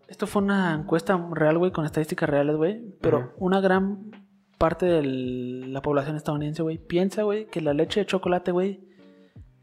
[0.08, 2.82] Esto fue una encuesta real, güey, con estadísticas reales, güey.
[3.00, 3.30] Pero Ajá.
[3.36, 4.10] una gran
[4.58, 8.80] parte de la población estadounidense, güey, piensa, güey, que la leche de chocolate, güey,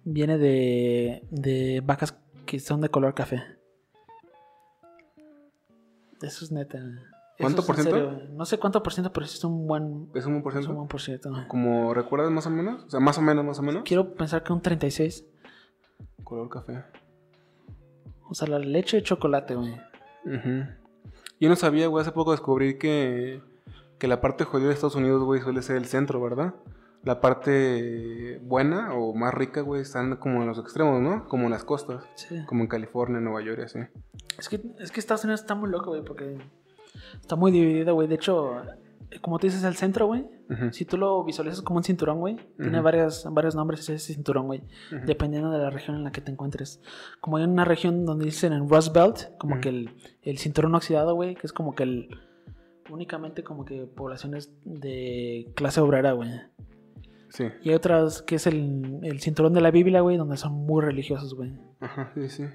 [0.04, 3.44] viene de, de vacas que son de color café.
[6.22, 6.80] Eso es neta.
[7.38, 8.12] ¿Cuánto es por en ciento?
[8.12, 10.58] serio, no sé cuánto por ciento, pero es un buen, ¿Es un buen por es
[10.58, 10.76] un ciento?
[10.76, 11.32] buen por ciento.
[11.50, 12.86] Como recuerdas más o menos?
[12.86, 13.84] O sea, más o menos, más o menos.
[13.84, 15.26] Quiero pensar que un 36.
[16.24, 16.84] Color café.
[18.30, 19.74] O sea, la leche de chocolate, güey.
[20.26, 20.66] Ujú.
[21.42, 23.42] Yo no sabía, güey, hace poco descubrí que,
[23.98, 26.56] que la parte jodida de Estados Unidos, güey, suele ser el centro, ¿verdad?
[27.04, 31.28] La parte buena o más rica, güey, están como en los extremos, ¿no?
[31.28, 32.04] Como en las costas.
[32.16, 32.44] Sí.
[32.48, 33.80] Como en California, Nueva York así.
[34.40, 36.38] Es que, es que Estados Unidos está muy loco, güey, porque
[37.22, 38.08] está muy dividido, güey.
[38.08, 38.54] De hecho,
[39.22, 40.72] como tú dices, el centro, güey, Ujú.
[40.74, 42.84] si tú lo visualizas como un cinturón, güey, tiene Ujú.
[42.84, 45.06] varias, varios nombres ese cinturón, güey, Ujú.
[45.06, 46.82] dependiendo de la región en la que te encuentres.
[47.22, 51.14] Como hay una región donde dicen en Rust Belt, como que el, el cinturón oxidado,
[51.14, 52.10] güey, que es como que el
[52.90, 56.30] únicamente como que poblaciones de clase obrera, güey.
[57.30, 57.46] Sí.
[57.64, 60.84] Y hay otras que es el, el cinturón de la Biblia, güey, donde son muy
[60.84, 61.54] religiosos, güey.
[61.80, 62.46] Ajá, sí, sí.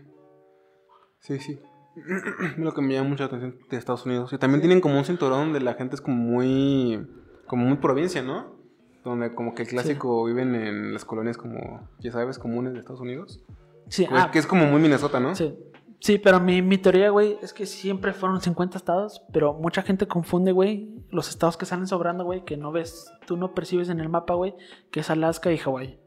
[1.18, 1.60] Sí, sí.
[2.56, 4.32] Lo que me llama mucho la atención de Estados Unidos.
[4.32, 7.06] Y también tienen como un cinturón donde la gente es como muy.
[7.46, 8.58] como muy provincia, ¿no?
[9.04, 13.00] Donde como que el clásico viven en las colonias como, ya sabes, comunes de Estados
[13.00, 13.42] Unidos.
[13.88, 15.34] Sí, Pues, ah, que es como muy Minnesota, ¿no?
[15.34, 15.58] Sí,
[16.00, 20.06] sí pero mi, mi teoría, güey, es que siempre fueron 50 estados, pero mucha gente
[20.08, 24.00] confunde, güey, los estados que salen sobrando, güey, que no ves, tú no percibes en
[24.00, 24.54] el mapa, güey,
[24.90, 25.98] que es Alaska y Hawái.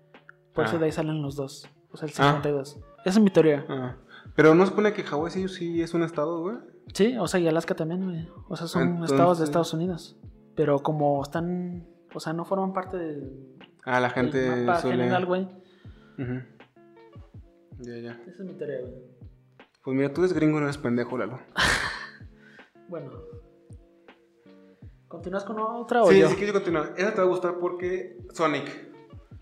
[0.54, 0.80] Por eso Ah.
[0.80, 2.34] de ahí salen los dos, o sea, el Ah.
[2.34, 2.80] 52.
[3.06, 3.66] Esa es mi teoría.
[3.70, 3.98] Ah,
[4.36, 6.58] Pero no se supone que Hawái sí, sí es un estado, güey.
[6.94, 8.28] Sí, o sea, y Alaska también, güey.
[8.50, 10.18] O sea, son Entonces- estados de Estados Unidos.
[10.56, 13.32] Pero como están, o sea, no forman parte del,
[13.86, 14.98] Ah, la del gente mapa suele.
[15.04, 15.48] general, güey.
[17.80, 18.12] Ya, ya.
[18.28, 18.94] Esa es mi teoría, güey.
[19.84, 21.40] Pues mira, tú eres gringo y no eres pendejo, Lalo.
[22.88, 23.12] Bueno.
[25.08, 26.30] ¿Continúas con otra o Sí, yo?
[26.30, 26.84] sí, que yo continúo.
[26.96, 28.92] Esa te va a gustar porque Sonic.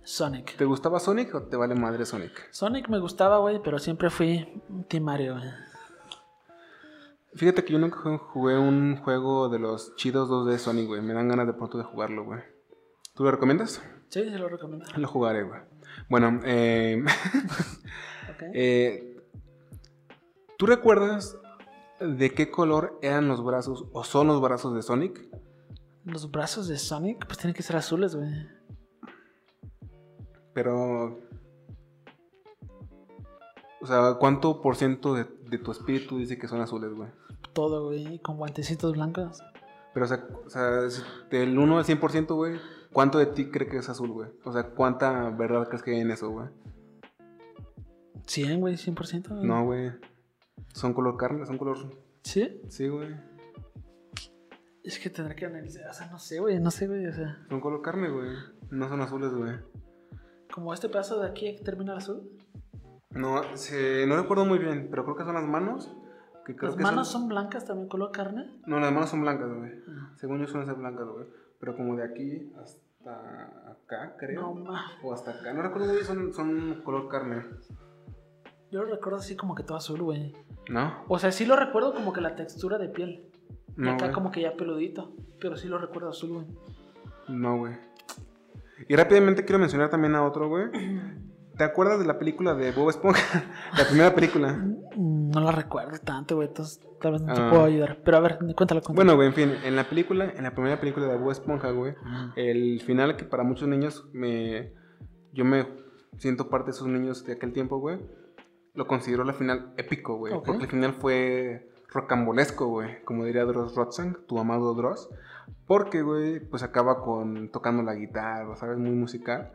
[0.04, 0.56] Sonic.
[0.56, 2.50] ¿Te gustaba Sonic o te vale madre Sonic?
[2.52, 5.50] Sonic me gustaba, güey, pero siempre fui Team Mario, güey.
[7.34, 11.02] Fíjate que yo nunca jugué un juego de los chidos 2D Sonic, güey.
[11.02, 12.42] Me dan ganas de pronto de jugarlo, güey.
[13.16, 13.82] ¿Tú lo recomiendas?
[14.10, 14.86] Sí, se lo recomiendo.
[14.96, 15.60] Lo jugaré, güey.
[16.10, 17.04] Bueno, eh,
[18.30, 18.44] Ok.
[18.54, 19.21] eh,
[20.62, 21.39] ¿tú recuerdas
[22.00, 25.28] de qué color eran los brazos o son los brazos de Sonic?
[26.06, 28.30] Los brazos de Sonic, pues tienen que ser azules, güey.
[30.54, 31.17] Pero.
[33.82, 37.10] O sea, ¿cuánto por ciento de, de tu espíritu dice que son azules, güey?
[37.54, 39.39] Todo, güey, con guantecitos blancos.
[39.95, 40.69] Pero, o sea, o sea,
[41.32, 42.60] del 1 al 100%, güey,
[42.93, 44.30] ¿cuánto de ti cree que es azul, güey?
[44.45, 46.50] O sea, ¿cuánta verdad crees que hay en eso, güey?
[48.28, 49.28] 100, güey, 100%.
[49.30, 49.43] güey.
[49.43, 50.11] No, güey.
[50.74, 51.78] Son color carne, son color.
[52.24, 52.62] ¿Sí?
[52.70, 53.16] Sí, güey.
[54.84, 55.88] Es que tendré que analizar.
[55.90, 57.06] O sea, no sé, güey, no sé, güey.
[57.06, 58.30] O sea, Son color carne, güey.
[58.72, 59.54] No son azules, güey.
[60.54, 62.30] como este pedazo de aquí que termina el azul.
[63.12, 65.96] No, se- no recuerdo muy bien, pero creo que son las manos.
[66.46, 68.60] Que creo Las que manos son blancas también, color carne.
[68.66, 69.72] No, las manos son blancas, güey.
[69.88, 70.12] Ah.
[70.18, 71.26] Según yo suelen ser blancas, güey.
[71.60, 74.42] Pero como de aquí hasta acá, creo.
[74.42, 74.92] No, ma.
[75.04, 75.54] O hasta acá.
[75.54, 76.04] No recuerdo, güey.
[76.04, 77.46] Son, son color carne.
[78.72, 80.34] Yo lo recuerdo así como que todo azul, güey.
[80.70, 81.04] ¿No?
[81.08, 83.26] O sea, sí lo recuerdo como que la textura de piel.
[83.76, 84.14] No, acá güey.
[84.14, 85.12] como que ya peludito.
[85.40, 86.46] Pero sí lo recuerdo azul, güey.
[87.28, 87.74] No, güey.
[88.88, 90.66] Y rápidamente quiero mencionar también a otro, güey.
[91.58, 93.44] ¿Te acuerdas de la película de Bob Esponja?
[93.78, 94.54] la primera película.
[94.98, 96.48] No la recuerdo tanto, güey.
[96.48, 97.50] Entonces tal vez no te Ah.
[97.50, 98.00] puedo ayudar.
[98.04, 98.96] Pero a ver, cuéntalo, cuéntalo.
[98.96, 101.94] Bueno, güey, en fin, en la película, en la primera película de Bob Esponja, güey,
[102.06, 102.32] Ah.
[102.36, 104.72] el final que para muchos niños me
[105.34, 105.66] yo me
[106.18, 108.00] siento parte de esos niños de aquel tiempo, güey,
[108.74, 113.76] lo considero la final épico, güey, porque el final fue rocambolesco, güey, como diría Dross
[113.76, 115.10] Rotzang, tu amado Dross,
[115.68, 118.78] porque, güey, pues acaba con tocando la guitarra, ¿sabes?
[118.78, 119.52] Muy musical.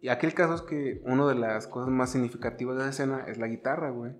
[0.00, 3.38] Y aquel caso es que una de las cosas más significativas de esa escena es
[3.38, 4.12] la guitarra, güey.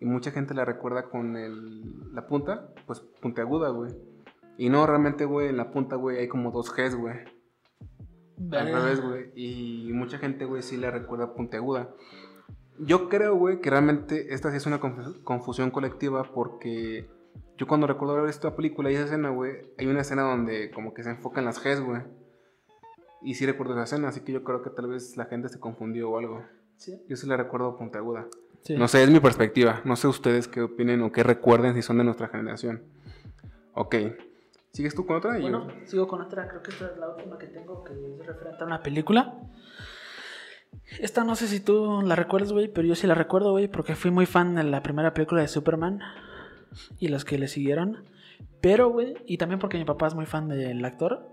[0.00, 3.92] Y mucha gente la recuerda con el, la punta, pues puntiaguda, güey.
[4.56, 7.16] Y no, realmente, güey, en la punta, güey, hay como dos Gs, güey.
[8.52, 9.32] Al revés, güey.
[9.34, 11.94] Y mucha gente, güey, sí la recuerda puntiaguda.
[12.78, 17.08] Yo creo, güey, que realmente esta sí es una confu- confusión colectiva porque
[17.56, 20.92] yo cuando recuerdo ver esta película y esa escena, güey, hay una escena donde como
[20.92, 22.02] que se enfocan las Gs, güey.
[23.22, 25.58] Y sí recuerdo esa escena, así que yo creo que tal vez la gente se
[25.60, 26.44] confundió o algo.
[26.76, 27.00] Sí.
[27.08, 28.26] Yo sí la recuerdo puntiaguda.
[28.62, 28.76] sí.
[28.76, 29.80] No sé, es mi perspectiva.
[29.84, 32.82] No sé ustedes qué opinen o qué recuerden si son de nuestra generación.
[33.74, 33.94] Ok.
[34.72, 35.36] ¿Sigues tú con otra?
[35.36, 38.26] Yo- Bueno, sigo con otra, creo que esta es la última que tengo que es
[38.26, 39.38] referente a una película.
[41.00, 43.94] Esta no sé si tú la recuerdas, güey, pero yo sí la recuerdo, güey, porque
[43.94, 46.00] fui muy fan de la primera película de Superman
[46.98, 48.04] y las que le siguieron.
[48.60, 51.28] Pero, güey, y también porque mi papá es muy fan del actor.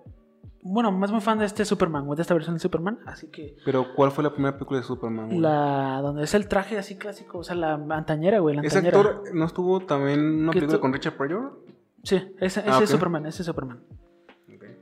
[0.63, 2.99] Bueno, más muy fan de este Superman, güey, de esta versión de Superman.
[3.07, 5.27] Así que Pero, ¿cuál fue la primera película de Superman?
[5.27, 5.39] güey?
[5.39, 8.99] la donde es el traje así clásico, o sea, la antañera, güey, la ¿Ese antañera.
[8.99, 11.65] actor no estuvo también en una ¿Qué película con Richard Pryor?
[12.03, 13.81] Sí, ese, ese Ah, es Superman, ese es Superman.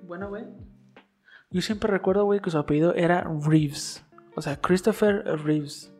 [0.03, 0.43] Bueno, güey.
[1.51, 4.03] Yo siempre recuerdo, güey, que su apellido era Reeves.
[4.39, 5.93] O sea, Christopher Reeves.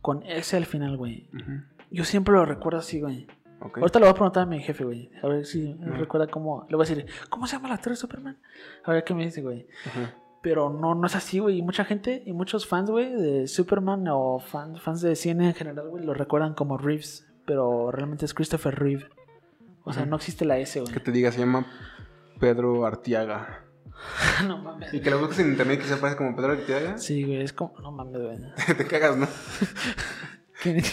[0.00, 1.28] Con S al final, güey.
[1.90, 3.26] Yo siempre lo recuerdo así, güey.
[3.60, 5.10] Ahorita le voy a preguntar a mi jefe, güey.
[5.22, 6.66] A ver si recuerda cómo.
[6.68, 8.36] Le voy a decir, ¿cómo se llama el actor de Superman?
[8.84, 9.66] A ver qué me dice, güey.
[10.42, 11.58] Pero no, no es así, güey.
[11.58, 15.54] Y mucha gente y muchos fans, güey, de Superman o fan- fans de cine en
[15.54, 17.26] general, güey, lo recuerdan como Reeves.
[17.46, 19.08] Pero realmente es Christopher Reeve.
[19.84, 20.92] O sea, no existe la S, güey.
[20.92, 21.66] Que te diga, se llama
[22.38, 23.63] Pedro Artiaga.
[24.46, 24.92] no mames.
[24.92, 26.98] Y que lo busques en internet que se aparece como Pedro Artiaga.
[26.98, 27.74] Sí, güey, es como.
[27.80, 28.38] No mames, güey.
[28.76, 29.26] te cagas, ¿no?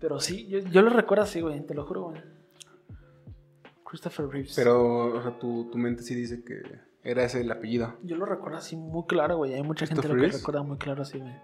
[0.00, 2.20] Pero sí, yo, yo lo recuerdo así, güey, te lo juro, güey.
[3.84, 4.52] Christopher Reeves.
[4.54, 6.60] Pero, o sea, tu, tu mente sí dice que
[7.02, 7.94] era ese el apellido.
[8.02, 9.54] Yo lo recuerdo así muy claro, güey.
[9.54, 11.34] Hay mucha gente lo ¿Christopher que recuerda muy claro así, güey.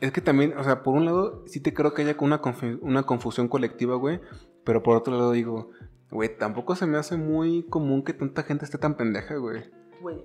[0.00, 2.78] Es que también, o sea, por un lado, sí te creo que haya una, confu-
[2.82, 4.20] una confusión colectiva, güey.
[4.64, 5.70] Pero por otro lado digo,
[6.14, 9.64] güey, tampoco se me hace muy común que tanta gente esté tan pendeja, güey.
[10.00, 10.22] Güey,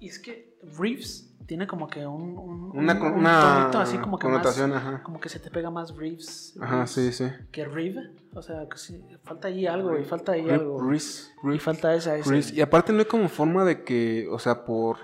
[0.00, 2.36] y es que Reeves tiene como que un.
[2.36, 4.78] un Una, un- una así como que connotación, más.
[4.82, 5.02] ajá.
[5.02, 6.54] Como que se te pega más Reeves.
[6.60, 7.24] Ajá, Reeves sí, sí.
[7.50, 8.10] Que Reeve.
[8.34, 10.04] O sea, que sí, falta ahí algo, güey.
[10.04, 10.82] Falta ahí algo.
[10.86, 12.30] Reese, Y falta esa, esa.
[12.30, 12.54] Reese.
[12.54, 14.98] Y aparte no hay como forma de que, o sea, por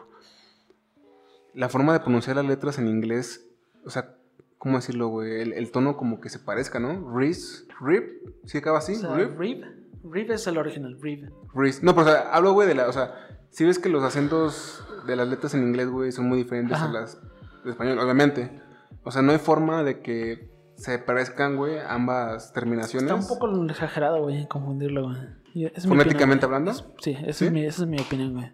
[1.55, 3.47] la forma de pronunciar las letras en inglés,
[3.87, 4.17] o sea,
[4.59, 5.41] ¿cómo decirlo, güey?
[5.41, 7.11] El, el tono como que se parezca, ¿no?
[7.17, 8.05] Reese, Rip,
[8.45, 8.95] ¿sí acaba así?
[8.95, 9.84] O sea, Reeve.
[10.03, 11.31] Reeve es el original, Reeve.
[11.55, 11.85] Reese.
[11.85, 13.15] No, pero o sea, hablo, güey, de la, o sea,
[13.51, 16.87] si ves que los acentos de las letras en inglés, güey, son muy diferentes Ajá.
[16.89, 17.21] a las
[17.65, 18.61] de español, obviamente.
[19.05, 23.11] O sea, no hay forma de que se parezcan, güey, ambas terminaciones.
[23.11, 25.71] Está un poco exagerado, güey, confundirlo, güey.
[25.87, 26.73] Fonéticamente hablando.
[26.73, 27.45] Es- Sí, esa, ¿Sí?
[27.47, 28.53] Es mi, esa es mi opinión, güey.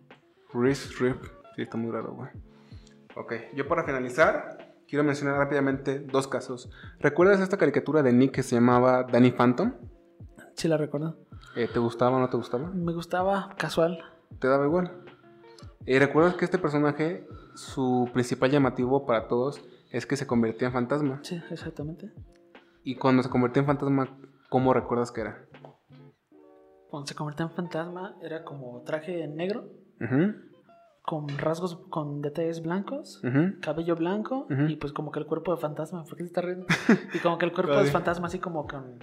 [0.52, 1.22] Reese Rip.
[1.56, 2.28] Sí, está muy raro, güey.
[3.16, 6.70] Ok, yo para finalizar, quiero mencionar rápidamente dos casos.
[7.00, 9.72] ¿Recuerdas esta caricatura de Nick que se llamaba Danny Phantom?
[10.56, 11.16] Sí, la recuerdo.
[11.56, 12.68] Eh, ¿Te gustaba o no te gustaba?
[12.68, 14.04] Me gustaba casual.
[14.38, 14.92] ¿Te daba igual?
[15.86, 20.74] Eh, ¿Recuerdas que este personaje, su principal llamativo para todos es que se convertía en
[20.74, 21.20] fantasma?
[21.22, 22.12] Sí, exactamente.
[22.84, 24.08] Y cuando se convertía en fantasma,
[24.48, 25.46] ¿cómo recuerdas que era?
[26.88, 29.68] Cuando se convertía en fantasma, era como traje negro,
[31.02, 33.22] con rasgos, con detalles blancos,
[33.60, 36.66] cabello blanco, y pues como que el cuerpo de fantasma, ¿por qué se está riendo?
[37.14, 38.98] Y como que el cuerpo de fantasma así como con...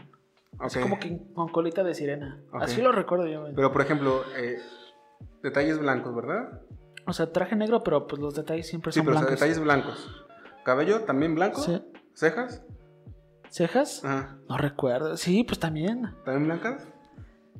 [0.59, 2.41] Así como que con colita de sirena.
[2.53, 3.53] Así lo recuerdo yo, güey.
[3.55, 4.57] Pero, por ejemplo, eh,
[5.43, 6.61] detalles blancos, ¿verdad?
[7.05, 9.39] O sea, traje negro, pero pues los detalles siempre Sí, son pero o sea, blancos.
[9.39, 10.25] detalles blancos.
[10.65, 11.61] ¿Cabello también blanco?
[11.61, 11.81] Sí.
[12.13, 12.63] ¿Cejas?
[13.49, 14.03] ¿Cejas?
[14.03, 14.37] Ajá.
[14.49, 15.15] No recuerdo.
[15.15, 16.09] Sí, pues también.
[16.25, 16.87] ¿También blancas?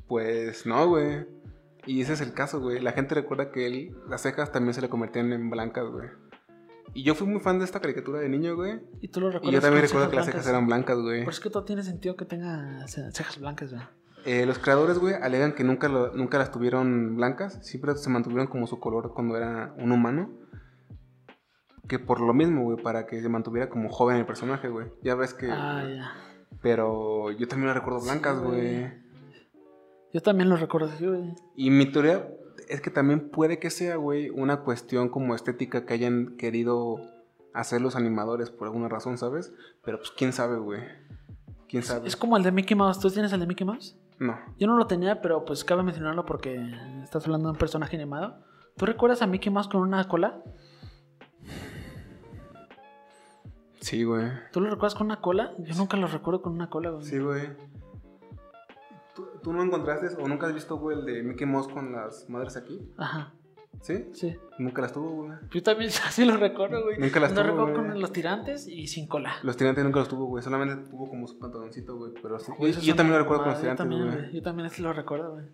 [0.07, 1.25] Pues no, güey.
[1.85, 2.81] Y ese es el caso, güey.
[2.81, 6.09] La gente recuerda que él, las cejas también se le convertían en blancas, güey.
[6.93, 8.79] Y yo fui muy fan de esta caricatura de niño, güey.
[9.01, 11.23] Y tú lo recuerdas Y yo también recuerdo que las cejas eran blancas, güey.
[11.23, 13.83] Por eso que todo tiene sentido que tenga ce- cejas blancas, güey.
[14.25, 17.59] Eh, los creadores, güey, alegan que nunca, lo- nunca las tuvieron blancas.
[17.61, 20.31] Siempre se mantuvieron como su color cuando era un humano.
[21.87, 24.87] Que por lo mismo, güey, para que se mantuviera como joven el personaje, güey.
[25.03, 25.49] Ya ves que...
[25.51, 26.11] Ah, ya.
[26.61, 28.79] Pero yo también las recuerdo blancas, Sí, güey.
[28.79, 28.91] güey.
[30.13, 31.33] Yo también lo recuerdo así, güey.
[31.55, 32.27] Y mi teoría
[32.67, 36.97] es que también puede que sea, güey, una cuestión como estética que hayan querido
[37.53, 39.53] hacer los animadores por alguna razón, ¿sabes?
[39.83, 40.81] Pero pues quién sabe, güey.
[41.67, 42.07] ¿Quién sabe?
[42.07, 42.99] Es como el de Mickey Mouse.
[42.99, 43.97] ¿Tú tienes el de Mickey Mouse?
[44.19, 44.37] No.
[44.57, 46.55] Yo no lo tenía, pero pues cabe mencionarlo porque
[47.03, 48.43] estás hablando de un personaje animado.
[48.75, 50.43] ¿Tú recuerdas a Mickey Mouse con una cola?
[53.81, 54.29] Sí, güey.
[54.51, 55.53] ¿Tú lo recuerdas con una cola?
[55.59, 57.03] Yo nunca lo recuerdo con una cola, güey.
[57.03, 57.49] Sí, güey.
[59.47, 62.57] ¿Tú, no encontraste o nunca has visto, güey, el de Mickey Mouse con las madres
[62.57, 62.81] aquí?
[62.97, 63.31] Ajá,
[63.81, 64.09] ¿Sí?
[64.13, 64.35] sí.
[64.59, 65.37] Nunca las tuvo, güey.
[65.51, 66.99] Yo también así lo recuerdo, güey.
[66.99, 67.75] Nunca las tuvo, recuerdo güey.
[67.91, 69.35] con los tirantes y sin cola.
[69.43, 70.43] Los tirantes nunca los tuvo, güey.
[70.43, 72.11] Solamente tuvo como su pantaloncito, güey.
[72.21, 72.51] Pero sí.
[72.57, 74.35] Güey, yo también lo recuerdo con los mamada, yo tirantes, también, güey.
[74.35, 75.45] Yo también así lo recuerdo, güey.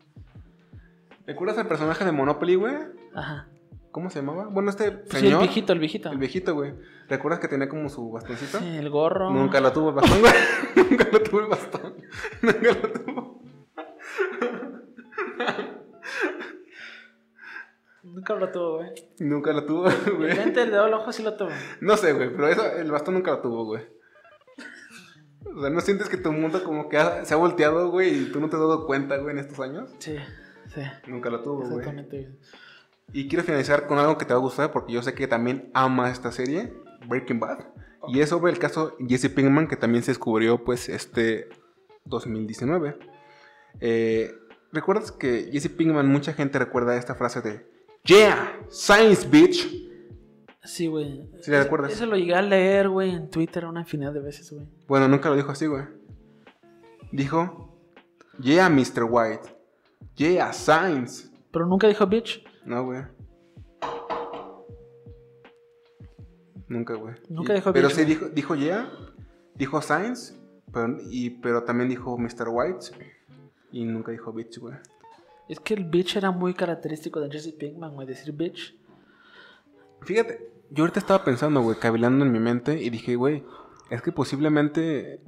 [1.28, 2.76] ¿Recuerdas al personaje de Monopoly, güey?
[3.14, 3.48] Ajá.
[3.92, 4.48] ¿Cómo se llamaba?
[4.48, 5.42] Bueno, este Sí, el señor.
[5.42, 6.10] viejito, el viejito.
[6.12, 6.74] El viejito, güey.
[7.10, 8.58] ¿Recuerdas que tenía como su bastoncito?
[8.58, 9.30] Sí, el gorro.
[9.30, 10.34] Nunca lo tuvo el bastón, güey.
[10.90, 11.94] Nunca lo tuvo el bastón.
[12.42, 13.43] Nunca lo tuvo.
[18.04, 18.90] Nunca lo tuvo, güey.
[19.20, 20.36] Nunca lo tuvo, El güey.
[20.36, 21.50] lente, el dedo al ojo sí lo tuvo.
[21.80, 23.82] No sé, güey, pero eso, el bastón nunca lo tuvo, güey.
[25.56, 28.32] O sea, ¿no sientes que tu mundo como que ha- se ha volteado, güey, y
[28.32, 29.90] tú no te has dado cuenta, güey, en estos años?
[30.00, 30.18] Sí,
[30.74, 30.82] sí.
[31.08, 31.68] Nunca lo tuvo, güey.
[31.80, 32.18] Exactamente.
[32.24, 32.38] güey.
[33.14, 35.70] Y quiero finalizar con algo que te va a gustar, porque yo sé que también
[35.74, 36.74] amas esta serie,
[37.08, 37.60] Breaking Bad.
[38.08, 41.48] Y es sobre el caso Jesse Pinkman, que también se descubrió, pues, este
[42.06, 42.98] 2019.
[43.80, 44.34] Eh,
[44.72, 47.66] ¿Recuerdas que Jesse Pinkman, mucha gente recuerda esta frase de
[48.06, 49.84] Yeah, Science Bitch?
[50.64, 51.30] Sí, güey.
[51.42, 51.92] Sí, ¿la recuerdas?
[51.92, 54.66] Eso lo llegué a leer, güey, en Twitter una infinidad de veces, güey.
[54.88, 55.84] Bueno, nunca lo dijo así, güey.
[57.12, 57.78] Dijo
[58.40, 59.04] Yeah, Mr.
[59.10, 59.56] White.
[60.16, 61.30] Yeah, Science.
[61.52, 62.44] Pero nunca dijo bitch.
[62.66, 63.04] No, güey.
[66.68, 67.14] Nunca, güey.
[67.30, 68.92] Nunca dijo Pero bitch, sí dijo, dijo yeah,
[69.54, 70.34] dijo Science,
[70.72, 72.48] pero, y, pero también dijo Mr.
[72.50, 73.13] White.
[73.74, 74.76] Y nunca dijo bitch, güey.
[75.50, 78.08] Es que el bitch era muy característico de Jesse Pinkman, güey.
[78.08, 78.78] Decir bitch.
[80.04, 83.44] Fíjate, yo ahorita estaba pensando, güey, cavilando en mi mente y dije, güey,
[83.90, 85.22] es que posiblemente,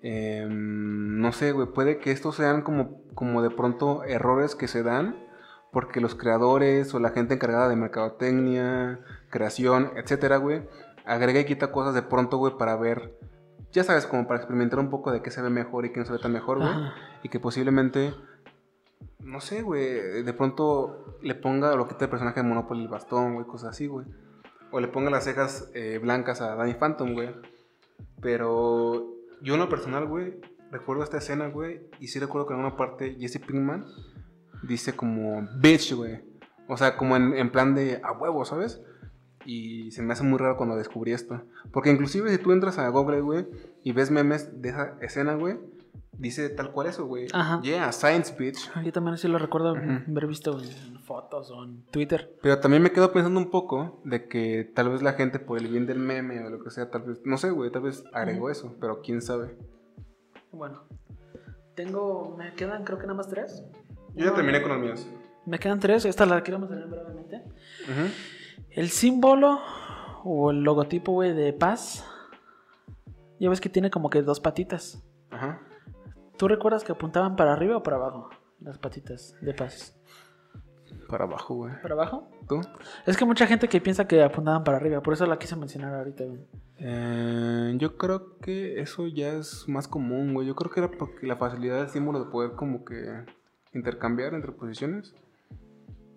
[0.00, 4.82] em, no sé, güey, puede que estos sean como, como de pronto errores que se
[4.82, 5.22] dan
[5.72, 10.62] porque los creadores o la gente encargada de mercadotecnia, creación, etcétera, güey,
[11.04, 13.18] agrega y quita cosas de pronto, güey, para ver,
[13.74, 16.06] ya sabes, como para experimentar un poco de qué se ve mejor y qué no
[16.06, 16.94] se ve tan mejor, güey, Ajá.
[17.22, 18.14] y que posiblemente
[19.24, 22.88] no sé, güey, de pronto le ponga o lo quita el personaje de Monopoly el
[22.88, 24.06] bastón, güey, cosas así, güey.
[24.70, 27.30] O le ponga las cejas eh, blancas a Danny Phantom, güey.
[28.20, 30.38] Pero yo en lo personal, güey,
[30.70, 33.86] recuerdo esta escena, güey, y sí recuerdo que en una parte Jesse Pinkman
[34.62, 36.20] dice como bitch, güey.
[36.68, 38.82] O sea, como en, en plan de a huevo, ¿sabes?
[39.46, 41.42] Y se me hace muy raro cuando descubrí esto.
[41.72, 43.46] Porque inclusive si tú entras a Google, güey,
[43.82, 45.58] y ves memes de esa escena, güey,
[46.18, 47.26] dice tal cual eso, güey.
[47.32, 47.60] Ajá.
[47.62, 48.70] Yeah, science bitch.
[48.82, 49.82] Yo también así lo recuerdo Ujú.
[50.10, 52.36] haber visto en fotos o en Twitter.
[52.42, 55.68] Pero también me quedo pensando un poco de que tal vez la gente por el
[55.68, 58.44] bien del meme o lo que sea, tal vez, no sé, güey, tal vez agregó
[58.44, 58.50] Ujú.
[58.50, 59.56] eso, pero quién sabe.
[60.52, 60.84] Bueno.
[61.74, 62.36] Tengo...
[62.38, 63.64] Me quedan creo que nada más tres.
[64.14, 65.06] Yo ya terminé con los míos.
[65.44, 66.04] Me quedan tres.
[66.04, 67.42] Esta la quiero mencionar brevemente.
[67.82, 68.08] Ujú.
[68.70, 69.60] El símbolo
[70.24, 72.04] o el logotipo, güey, de paz.
[73.38, 75.04] Ya ves que tiene como que dos patitas.
[75.30, 75.60] Ajá.
[76.36, 78.30] ¿Tú recuerdas que apuntaban para arriba o para abajo?
[78.60, 79.96] Las patitas de paz.
[81.08, 81.80] Para abajo, güey.
[81.82, 82.28] ¿Para abajo?
[82.48, 82.60] ¿Tú?
[83.06, 85.94] Es que mucha gente que piensa que apuntaban para arriba, por eso la quise mencionar
[85.94, 86.40] ahorita, güey.
[86.78, 90.46] Eh, yo creo que eso ya es más común, güey.
[90.46, 93.24] Yo creo que era porque la facilidad del símbolo de poder como que
[93.72, 95.14] intercambiar entre posiciones.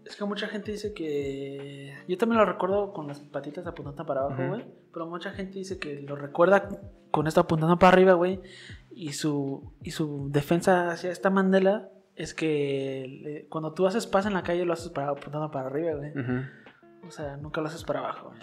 [0.08, 1.94] Es que mucha gente dice que.
[2.08, 4.66] Yo también lo recuerdo con las patitas apuntando para abajo, güey.
[4.94, 6.70] Pero mucha gente dice que lo recuerda
[7.12, 8.40] con esto apuntando para arriba, güey.
[8.92, 14.26] Y su, y su defensa hacia esta Mandela es que le- cuando tú haces paz
[14.26, 16.12] en la calle lo haces para, apuntando para arriba, güey.
[17.06, 18.42] O sea, nunca lo haces para abajo, güey.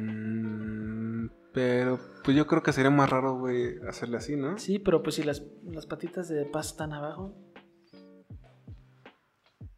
[0.00, 4.58] Eh, pero pues yo creo que sería más raro, güey, hacerle así, ¿no?
[4.58, 7.34] Sí, pero pues si las, las patitas de paz están abajo.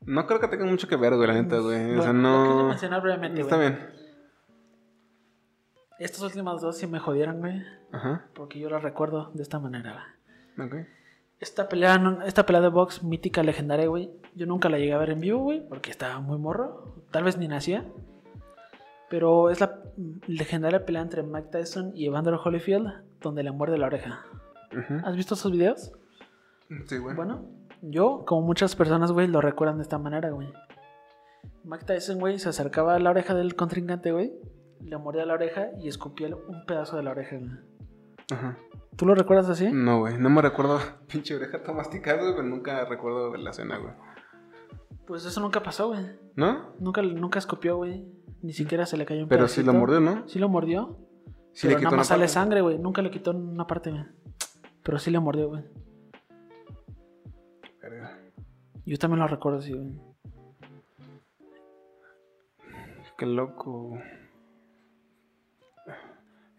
[0.04, 1.96] No creo que tenga mucho que ver, güey, la neta, güey.
[1.96, 2.68] o sea, no...
[2.68, 3.68] mencionar brevemente, Está güey.
[3.70, 3.88] bien.
[5.98, 7.62] Estas últimas dos sí me jodieron, güey.
[7.92, 8.26] Ajá.
[8.34, 10.04] Porque yo las recuerdo de esta manera,
[10.56, 10.68] güey.
[10.68, 10.88] Ok.
[11.38, 14.10] Esta pelea, esta pelea de box mítica, legendaria, güey.
[14.34, 16.96] Yo nunca la llegué a ver en vivo, güey, porque estaba muy morro.
[17.10, 17.84] Tal vez ni nacía.
[19.12, 19.78] Pero es la
[20.26, 22.88] legendaria pelea entre Mike Tyson y Evander Holyfield,
[23.20, 24.24] donde le muerde la oreja.
[25.04, 25.92] ¿Has visto esos videos?
[26.86, 27.14] Sí, güey.
[27.14, 27.44] Bueno,
[27.82, 30.50] yo, como muchas personas, güey, lo recuerdan de esta manera, güey.
[31.62, 34.32] Mike Tyson, güey, se acercaba a la oreja del contrincante, güey.
[34.80, 37.50] Le mordía la oreja y escupía un pedazo de la oreja, güey.
[38.32, 38.56] Ajá.
[38.96, 39.68] ¿Tú lo recuerdas así?
[39.70, 40.16] No, güey.
[40.16, 43.92] No me recuerdo pinche oreja tan masticada, güey, pero nunca recuerdo la escena, güey.
[45.06, 46.00] Pues eso nunca pasó, güey.
[46.34, 46.72] ¿No?
[46.78, 48.21] Nunca, nunca escupió, güey.
[48.42, 49.80] Ni siquiera se le cayó un Pero sí lo pedacito.
[49.80, 50.28] mordió, ¿no?
[50.28, 50.98] Sí lo mordió.
[51.52, 52.32] Sí pero le quitó nada más sale parte.
[52.32, 52.78] sangre, güey.
[52.78, 54.04] Nunca le quitó una parte, güey.
[54.82, 55.64] Pero sí le mordió, güey.
[58.84, 59.92] Yo también lo recuerdo así, güey.
[63.16, 63.98] Qué loco.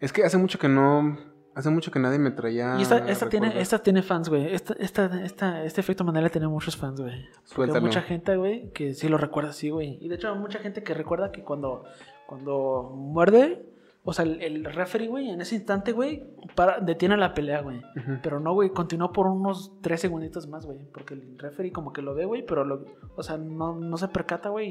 [0.00, 1.18] Es que hace mucho que no.
[1.54, 2.76] Hace mucho que nadie me traía.
[2.78, 4.52] y esta, esta tiene, esta tiene fans, güey.
[4.54, 7.28] Esta, esta, esta, este efecto Mandela tiene muchos fans, güey.
[7.72, 9.98] Hay mucha gente, güey, que sí lo recuerda así, güey.
[10.00, 11.84] Y de hecho, hay mucha gente que recuerda que cuando,
[12.26, 13.64] cuando muerde,
[14.06, 16.22] o sea, el, el referee, güey, en ese instante, güey,
[16.54, 17.80] para, detiene la pelea, güey.
[18.22, 20.78] Pero no, güey, continuó por unos tres segunditos más, güey.
[20.92, 22.84] Porque el referee como que lo ve, güey, pero lo,
[23.16, 24.68] o sea, no, no se percata, güey,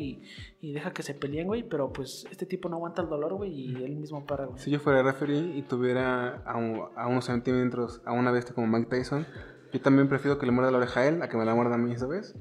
[0.61, 1.63] y, y deja que se peleen, güey.
[1.63, 4.59] Pero pues este tipo no aguanta el dolor, güey, y él mismo para, güey.
[4.59, 8.67] Si yo fuera referee y tuviera a, un- a unos centímetros a una bestia como
[8.67, 9.25] Mike Tyson,
[9.71, 11.73] yo también prefiero que le muerda la oreja a él a que me la muerda
[11.75, 12.35] a mí, ¿sabes?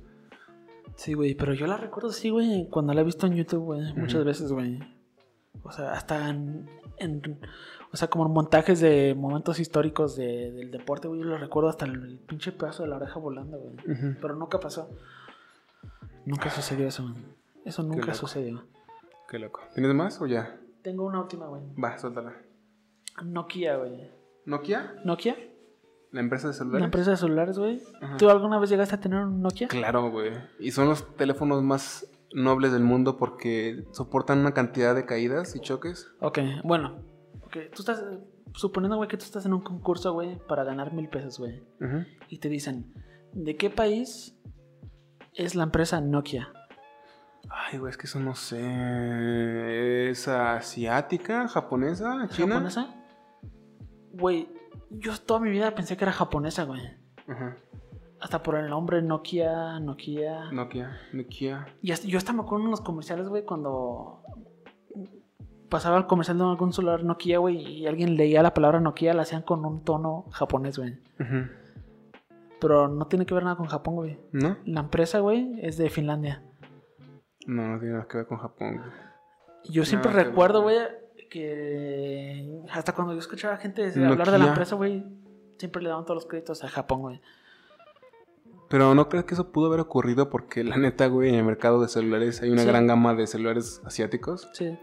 [0.96, 3.94] Sí, güey, pero yo la recuerdo así, güey, cuando la he visto en YouTube, güey,
[3.94, 4.78] muchas veces, güey.
[5.62, 7.40] O sea, hasta en, en-
[7.92, 11.68] o sea, como en montajes de momentos históricos de- del deporte, güey, yo lo recuerdo
[11.68, 13.76] hasta el, pinche pedazo de la oreja volando, güey.
[14.20, 14.88] Pero nunca pasó.
[16.24, 17.14] Nunca sucedió eso, güey.
[17.64, 18.64] Eso nunca sucedió.
[19.28, 19.60] Qué loco.
[19.74, 20.58] ¿Tienes más o ya?
[20.82, 21.62] Tengo una última, güey.
[21.82, 22.34] Va, suéltala.
[23.24, 24.10] Nokia, güey.
[24.46, 24.94] ¿Nokia?
[25.04, 25.36] ¿Nokia?
[26.10, 26.80] ¿La empresa de celulares?
[26.80, 27.80] ¿La empresa de celulares, güey?
[28.18, 29.68] ¿Tú alguna vez llegaste a tener un Nokia?
[29.68, 30.32] Claro, güey.
[30.58, 35.60] Y son los teléfonos más nobles del mundo porque soportan una cantidad de caídas y
[35.60, 36.10] choques.
[36.20, 37.00] Ok, bueno.
[37.44, 38.04] Ok, tú estás,
[38.54, 41.62] suponiendo, güey, que tú estás en un concurso, güey, para ganar mil pesos, güey.
[41.80, 42.04] Ujú.
[42.28, 42.92] Y te dicen,
[43.32, 44.36] ¿de qué país
[45.34, 46.52] es la empresa Nokia?
[47.50, 50.10] Ay, güey, es que eso no sé.
[50.10, 52.54] ¿Es asiática, japonesa, china?
[52.54, 52.94] ¿Japonesa?
[54.12, 54.48] Güey,
[54.90, 56.82] yo toda mi vida pensé que era japonesa, güey.
[57.26, 57.56] Ajá.
[58.22, 60.52] Hasta por el nombre Nokia, Nokia.
[60.52, 61.66] Nokia, Nokia.
[61.82, 64.22] Y hasta- yo hasta me acuerdo en los comerciales, güey, cuando
[65.68, 69.22] pasaba el comercial de algún celular Nokia, güey, y alguien leía la palabra Nokia, la
[69.22, 70.98] hacían con un tono japonés, güey.
[72.60, 74.20] Pero no tiene que ver nada con Japón, güey.
[74.30, 74.56] ¿No?
[74.66, 76.44] La empresa, güey, es de Finlandia.
[77.46, 78.76] No, no tiene nada que ver con Japón.
[78.76, 78.90] güey.
[79.64, 80.76] Yo siempre Nada recuerdo, güey,
[81.28, 85.04] que hasta cuando yo escuchaba a gente hablar de la empresa, güey,
[85.58, 87.20] siempre le daban todos los créditos a Japón, güey.
[88.72, 91.80] Pero no creo que eso pudo haber ocurrido porque la neta, güey, en el mercado
[91.80, 92.66] de celulares hay una Sí.
[92.68, 94.48] gran gama de celulares asiáticos.
[94.54, 94.76] Sí.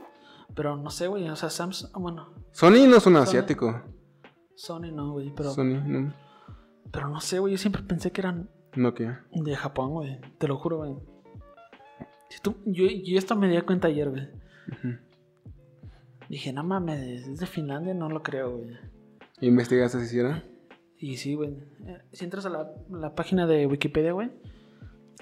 [0.55, 3.17] Pero no sé, güey, o sea, Samsung, bueno, Sony no es un Sony.
[3.23, 3.81] asiático.
[4.55, 6.13] Sony no, güey, pero, Sony, no.
[6.91, 9.25] pero no sé, güey, yo siempre pensé que eran Nokia.
[9.31, 10.95] de Japón, güey, te lo juro, güey.
[12.29, 14.27] Si tú, yo, yo esto me di cuenta ayer, güey.
[16.29, 18.77] Dije, no mames, es de Finlandia, no lo creo, güey.
[19.41, 20.43] ¿Investigaste si era?
[20.99, 21.51] Y sí, güey.
[21.85, 24.29] Eh, Si entras a la, la página de Wikipedia, güey.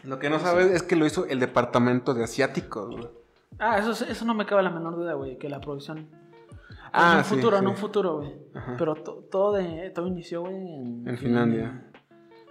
[0.03, 3.07] Lo que no sabes es que lo hizo el departamento de asiáticos, güey.
[3.59, 6.07] Ah, eso, eso no me cabe la menor duda, güey, que la producción.
[6.93, 7.63] Ah, en un sí, futuro, sí.
[7.63, 8.33] en un futuro, güey.
[8.77, 11.83] Pero to- todo, de, todo inició, güey, en, En Finlandia.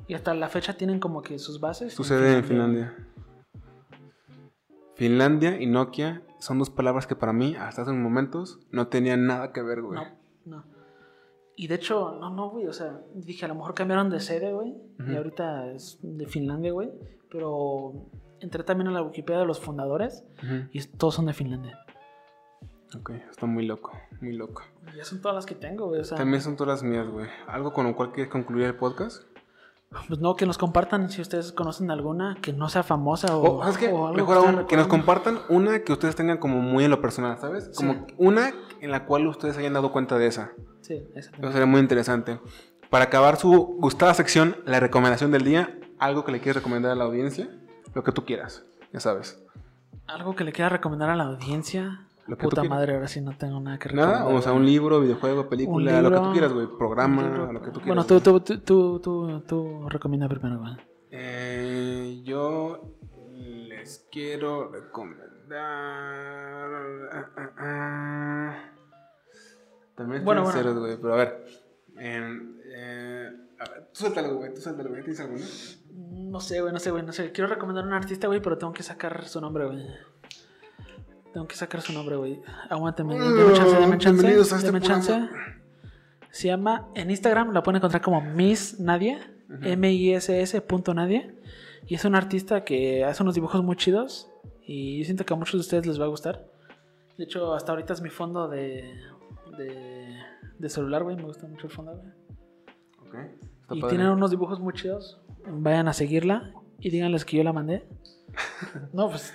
[0.08, 1.92] Y hasta la fecha tienen como que sus bases.
[1.94, 2.94] Sucede en Finlandia.
[4.94, 9.26] Finlandia y Nokia son dos palabras que para mí, hasta hace unos momentos, no tenían
[9.26, 9.98] nada que ver, güey.
[9.98, 10.06] No,
[10.44, 10.64] no.
[11.56, 14.52] Y de hecho, no, no, güey, o sea, dije, a lo mejor cambiaron de sede,
[14.52, 15.16] güey, y Ujú.
[15.16, 16.90] ahorita es de Finlandia, güey,
[17.30, 17.94] pero
[18.40, 20.68] entré también a la Wikipedia de los fundadores Ujú.
[20.72, 21.78] y todos son de Finlandia.
[22.96, 24.62] Ok, está muy loco, muy loco.
[24.94, 27.26] Ya son todas las que tengo, güey, o sea, También son todas las mías, güey.
[27.48, 29.22] ¿Algo con lo cual quieres concluir el podcast?
[30.08, 33.62] Pues no, que nos compartan si ustedes conocen alguna que no sea famosa o, o
[33.62, 37.38] algo Mejor aún, que nos compartan una que ustedes tengan como muy en lo personal,
[37.38, 37.70] ¿sabes?
[37.76, 38.14] Como Sí.
[38.18, 40.52] una en la cual ustedes hayan dado cuenta de esa.
[40.80, 42.40] Sí, esa Eso sería muy interesante.
[42.90, 46.94] Para acabar su gustada sección, la recomendación del día, algo que le quieres recomendar a
[46.94, 47.48] la audiencia,
[47.94, 49.42] lo que tú quieras, ya sabes.
[50.06, 52.05] Algo que le quiera recomendar a la audiencia.
[52.28, 54.20] Lo que tú Puta madre, ahora sí no tengo nada que recomendar.
[54.20, 57.70] Nada, o sea, un libro, videojuego, película, lo que tú quieras, güey, programa, lo que
[57.70, 58.22] tú Bueno, quieras.
[58.22, 60.76] tú, tú, tú, tú, tú, tú recomienda primero, güey.
[61.10, 62.96] Eh, yo
[63.32, 65.28] les quiero recomendar.
[67.12, 68.56] ah, ah, ah.
[69.94, 70.52] También Bueno, bueno, bueno.
[70.52, 71.44] sinceros, güey, pero a ver.
[71.98, 75.02] eh, a ver, tú suéltalo, güey, tú suéltalo, güey.
[75.02, 75.44] ¿Tienes alguna?
[75.92, 77.32] No sé, güey, no sé, güey, no sé.
[77.32, 79.86] Quiero recomendar a un artista, güey, pero tengo que sacar su nombre, güey.
[81.36, 82.40] Tengo que sacar su nombre, güey.
[82.70, 84.22] Aguántame, dame chance, dame chance.
[84.22, 85.12] Bienvenidos a este dame chance.
[85.12, 85.36] programa.
[86.30, 89.18] Se llama, en Instagram la pueden encontrar como Miss Nadia,
[89.60, 91.34] M-I-S-S punto Nadia.
[91.86, 94.30] Y es un artista que hace unos dibujos muy chidos.
[94.66, 96.42] Y yo siento que a muchos de ustedes les va a gustar.
[97.18, 98.98] De hecho, hasta ahorita es mi fondo de,
[99.58, 100.16] de,
[100.58, 101.16] de celular, güey.
[101.16, 102.12] Me gusta mucho el fondo, güey.
[103.10, 103.14] Ok.
[103.60, 103.94] Está Y padre.
[103.94, 105.20] tienen unos dibujos muy chidos.
[105.46, 107.86] Vayan a seguirla y díganles que yo la mandé.
[108.92, 109.32] no, pues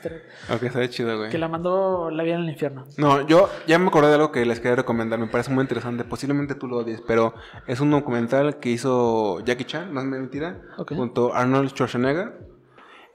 [0.53, 1.31] Ok, está chido, güey.
[1.31, 2.85] que la mandó la vida en el infierno.
[2.97, 6.03] No, yo ya me acordé de algo que les quería recomendar, me parece muy interesante,
[6.03, 7.33] posiblemente tú lo odies, pero
[7.67, 10.93] es un documental que hizo Jackie Chan, no es mentira, Ok.
[10.95, 12.47] junto a Arnold Schwarzenegger,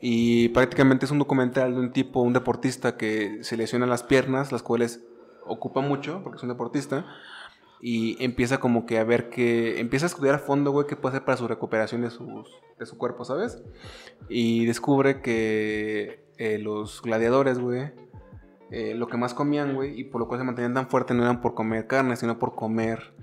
[0.00, 4.50] y prácticamente es un documental de un tipo, un deportista que se lesiona las piernas,
[4.52, 5.04] las cuales
[5.46, 7.06] ocupa mucho, porque es un deportista,
[7.80, 11.14] y empieza como que a ver que, empieza a estudiar a fondo, güey, qué puede
[11.14, 12.48] hacer para su recuperación de, sus,
[12.78, 13.62] de su cuerpo, ¿sabes?
[14.28, 17.92] Y descubre que eh, los gladiadores, güey,
[18.70, 21.22] eh, lo que más comían, güey, y por lo cual se mantenían tan fuertes no
[21.22, 23.14] eran por comer carne, sino por comer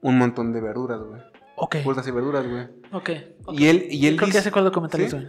[0.00, 1.20] un montón de verduras, güey.
[1.56, 1.76] Ok.
[1.82, 2.64] Frutas y verduras, güey.
[2.92, 3.10] Ok.
[3.46, 3.58] ok.
[3.58, 5.26] Y él, y él Creo que ya es, güey.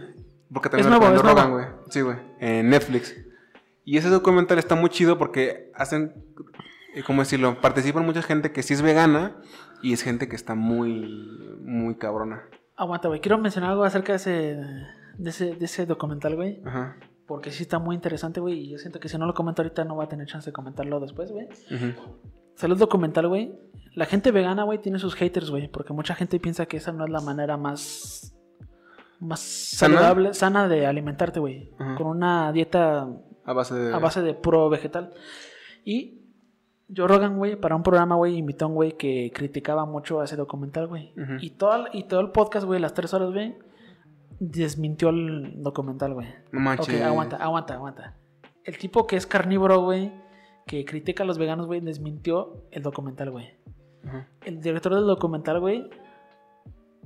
[0.52, 1.28] Porque también Es lo nuevo, nuevo.
[1.28, 1.66] Rogan, güey.
[1.90, 2.16] Sí, güey.
[2.40, 3.16] En Netflix.
[3.84, 6.12] Y ese documental está muy chido porque hacen,
[7.04, 7.60] ¿cómo decirlo?
[7.60, 9.36] Participan mucha gente que sí es vegana
[9.82, 12.42] y es gente que está muy, muy cabrona.
[12.76, 13.20] Aguanta, güey.
[13.20, 14.30] Quiero mencionar algo acerca de ese,
[15.18, 16.62] de ese, de ese documental, güey.
[16.64, 16.96] Ajá.
[17.26, 18.60] Porque sí está muy interesante, güey.
[18.60, 20.52] Y yo siento que si no lo comento ahorita no va a tener chance de
[20.52, 21.46] comentarlo después, güey.
[21.70, 21.94] Ujú.
[22.54, 23.52] Salud documental, güey.
[23.94, 25.68] La gente vegana, güey, tiene sus haters, güey.
[25.68, 28.34] Porque mucha gente piensa que esa no es la manera más.
[29.18, 29.94] Más ¿Sana?
[29.96, 31.70] saludable, sana de alimentarte, güey.
[31.96, 33.08] Con una dieta
[33.44, 33.94] A base de...
[33.94, 35.14] a base de puro vegetal.
[35.84, 36.25] Y
[36.94, 40.24] Joe Rogan, güey, para un programa, güey, invitó a un güey que criticaba mucho a
[40.24, 41.12] ese documental, güey.
[41.20, 41.34] Ujú.
[41.40, 43.56] y, todo, el- y todo el podcast, güey, las tres horas, güey,
[44.38, 46.28] desmintió el documental, güey.
[46.52, 46.94] No manches.
[46.94, 48.14] Ok, aguanta, aguanta, aguanta.
[48.64, 50.12] El tipo que es carnívoro, güey,
[50.66, 53.48] que critica a los veganos, güey, desmintió el documental, güey.
[54.04, 54.28] Ajá.
[54.44, 55.88] El director del documental, güey,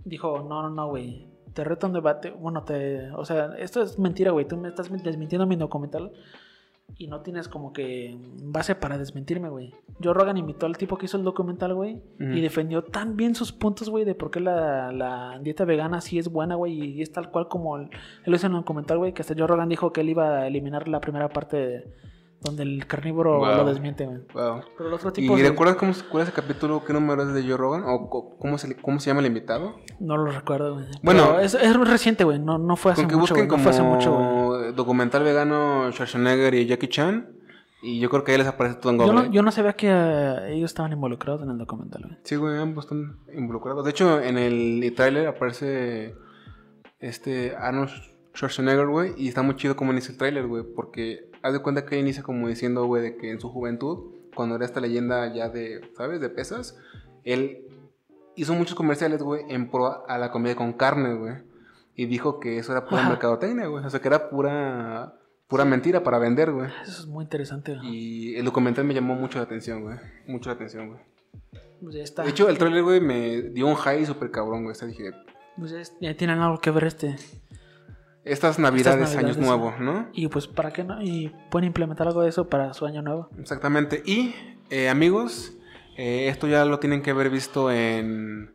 [0.05, 1.29] dijo, no, no, no, güey.
[1.55, 2.31] Te reto un debate.
[2.31, 3.11] Bueno, te...
[3.13, 4.47] O sea, esto es mentira, güey.
[4.47, 6.13] Tú me estás desmintiendo mi documental.
[6.97, 9.75] Y no tienes como que base para desmentirme, güey.
[10.03, 12.03] Joe Rogan invitó al tipo que hizo el documental, güey.
[12.19, 16.19] Y defendió tan bien sus puntos, güey, de por qué la, la dieta vegana sí
[16.19, 16.73] es buena, güey.
[16.79, 17.91] Y es tal cual como él
[18.27, 19.15] lo hizo en el documental, güey.
[19.15, 21.95] Que hasta Joe Rogan dijo que él iba a eliminar la primera parte de-
[22.43, 23.55] donde el carnívoro Wow.
[23.57, 24.19] lo desmiente, güey.
[24.33, 24.63] Wow.
[24.79, 27.35] Pero el otro tipo ¿Y de- recuerdas cómo, cuál es el capítulo, qué número es
[27.35, 27.83] de Joe Rogan?
[27.87, 29.75] ¿O cómo se, cómo se llama el invitado?
[30.01, 30.87] No lo recuerdo, güey.
[31.03, 31.39] Bueno.
[31.39, 32.39] Es, es reciente, güey.
[32.39, 33.47] No, no fue hace mucho, güey.
[33.47, 34.27] No fue hace mucho, güey.
[34.75, 37.29] Documental vegano Schwarzenegger y Jackie Chan.
[37.83, 39.23] Y yo creo que ahí les aparece todo en Yo Google.
[39.29, 42.19] no, yo no sabía que eh, ellos estaban involucrados en el documental, güey.
[42.25, 43.85] Sí, güey, ambos están involucrados.
[43.85, 46.15] De hecho, en el tráiler aparece
[46.99, 47.91] este Arnold
[48.35, 51.87] Schwarzenegger, güey, y está muy chido como inicia el tráiler, güey, porque haz de cuenta
[51.87, 55.49] que inicia como diciendo, güey, de que en su juventud, cuando era esta leyenda ya
[55.49, 56.79] de, ¿sabes?, de pesas,
[57.25, 57.65] él
[58.37, 61.35] hizo muchos comerciales, güey, en pro a la comida con carne, güey,
[61.95, 65.15] y dijo que eso era pura mercadotecnia, güey, o sea, que era pura,
[65.49, 66.69] pura mentira para vender, güey.
[66.83, 67.89] Eso es muy interesante, güey.
[67.89, 71.01] Y el documental me llamó mucho la atención, güey, mucho la atención, güey.
[71.83, 72.23] Pues ya está.
[72.25, 74.73] De hecho, el trailer, güey, me dio un high súper cabrón, güey.
[74.73, 75.13] O sea, dije,
[75.57, 77.17] Pues ya, tienen algo que ver este.
[78.25, 80.09] estas navidades, Estas años nuevos, ¿no?
[80.13, 81.03] Y pues, ¿para qué no?
[81.03, 83.31] Y pueden implementar algo de eso para su año nuevo.
[83.39, 84.03] Exactamente.
[84.05, 84.35] Y,
[84.69, 85.55] eh, amigos,
[85.97, 88.55] eh, esto ya lo tienen que haber visto en...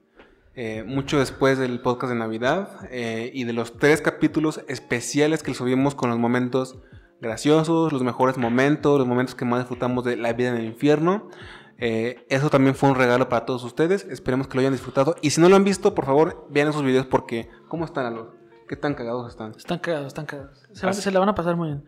[0.56, 5.54] eh, mucho después del podcast de Navidad eh, y de los tres capítulos especiales que
[5.54, 6.78] subimos con los momentos
[7.22, 11.30] graciosos, los mejores momentos, los momentos que más disfrutamos de la vida en el infierno.
[11.78, 14.06] Eh, eso también fue un regalo para todos ustedes.
[14.10, 15.16] Esperemos que lo hayan disfrutado.
[15.22, 18.38] Y si no lo han visto, por favor, vean esos videos porque ¿cómo están, Alor?
[18.68, 19.52] ¿Qué tan cagados están?
[19.58, 20.60] Están cagados, están cagados.
[20.72, 21.02] Se, van- Así.
[21.02, 21.84] se la van a pasar muy bien.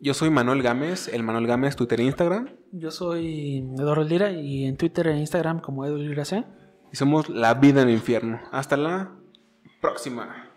[0.00, 2.48] Yo soy Manuel Gámez, el Manuel Gámez, Twitter e Instagram.
[2.72, 6.44] Yo soy Eduardo Lira y en Twitter e Instagram como Edu Lira C.
[6.92, 8.40] Y somos La Vida en el Infierno.
[8.52, 9.12] Hasta la
[9.80, 10.48] próxima.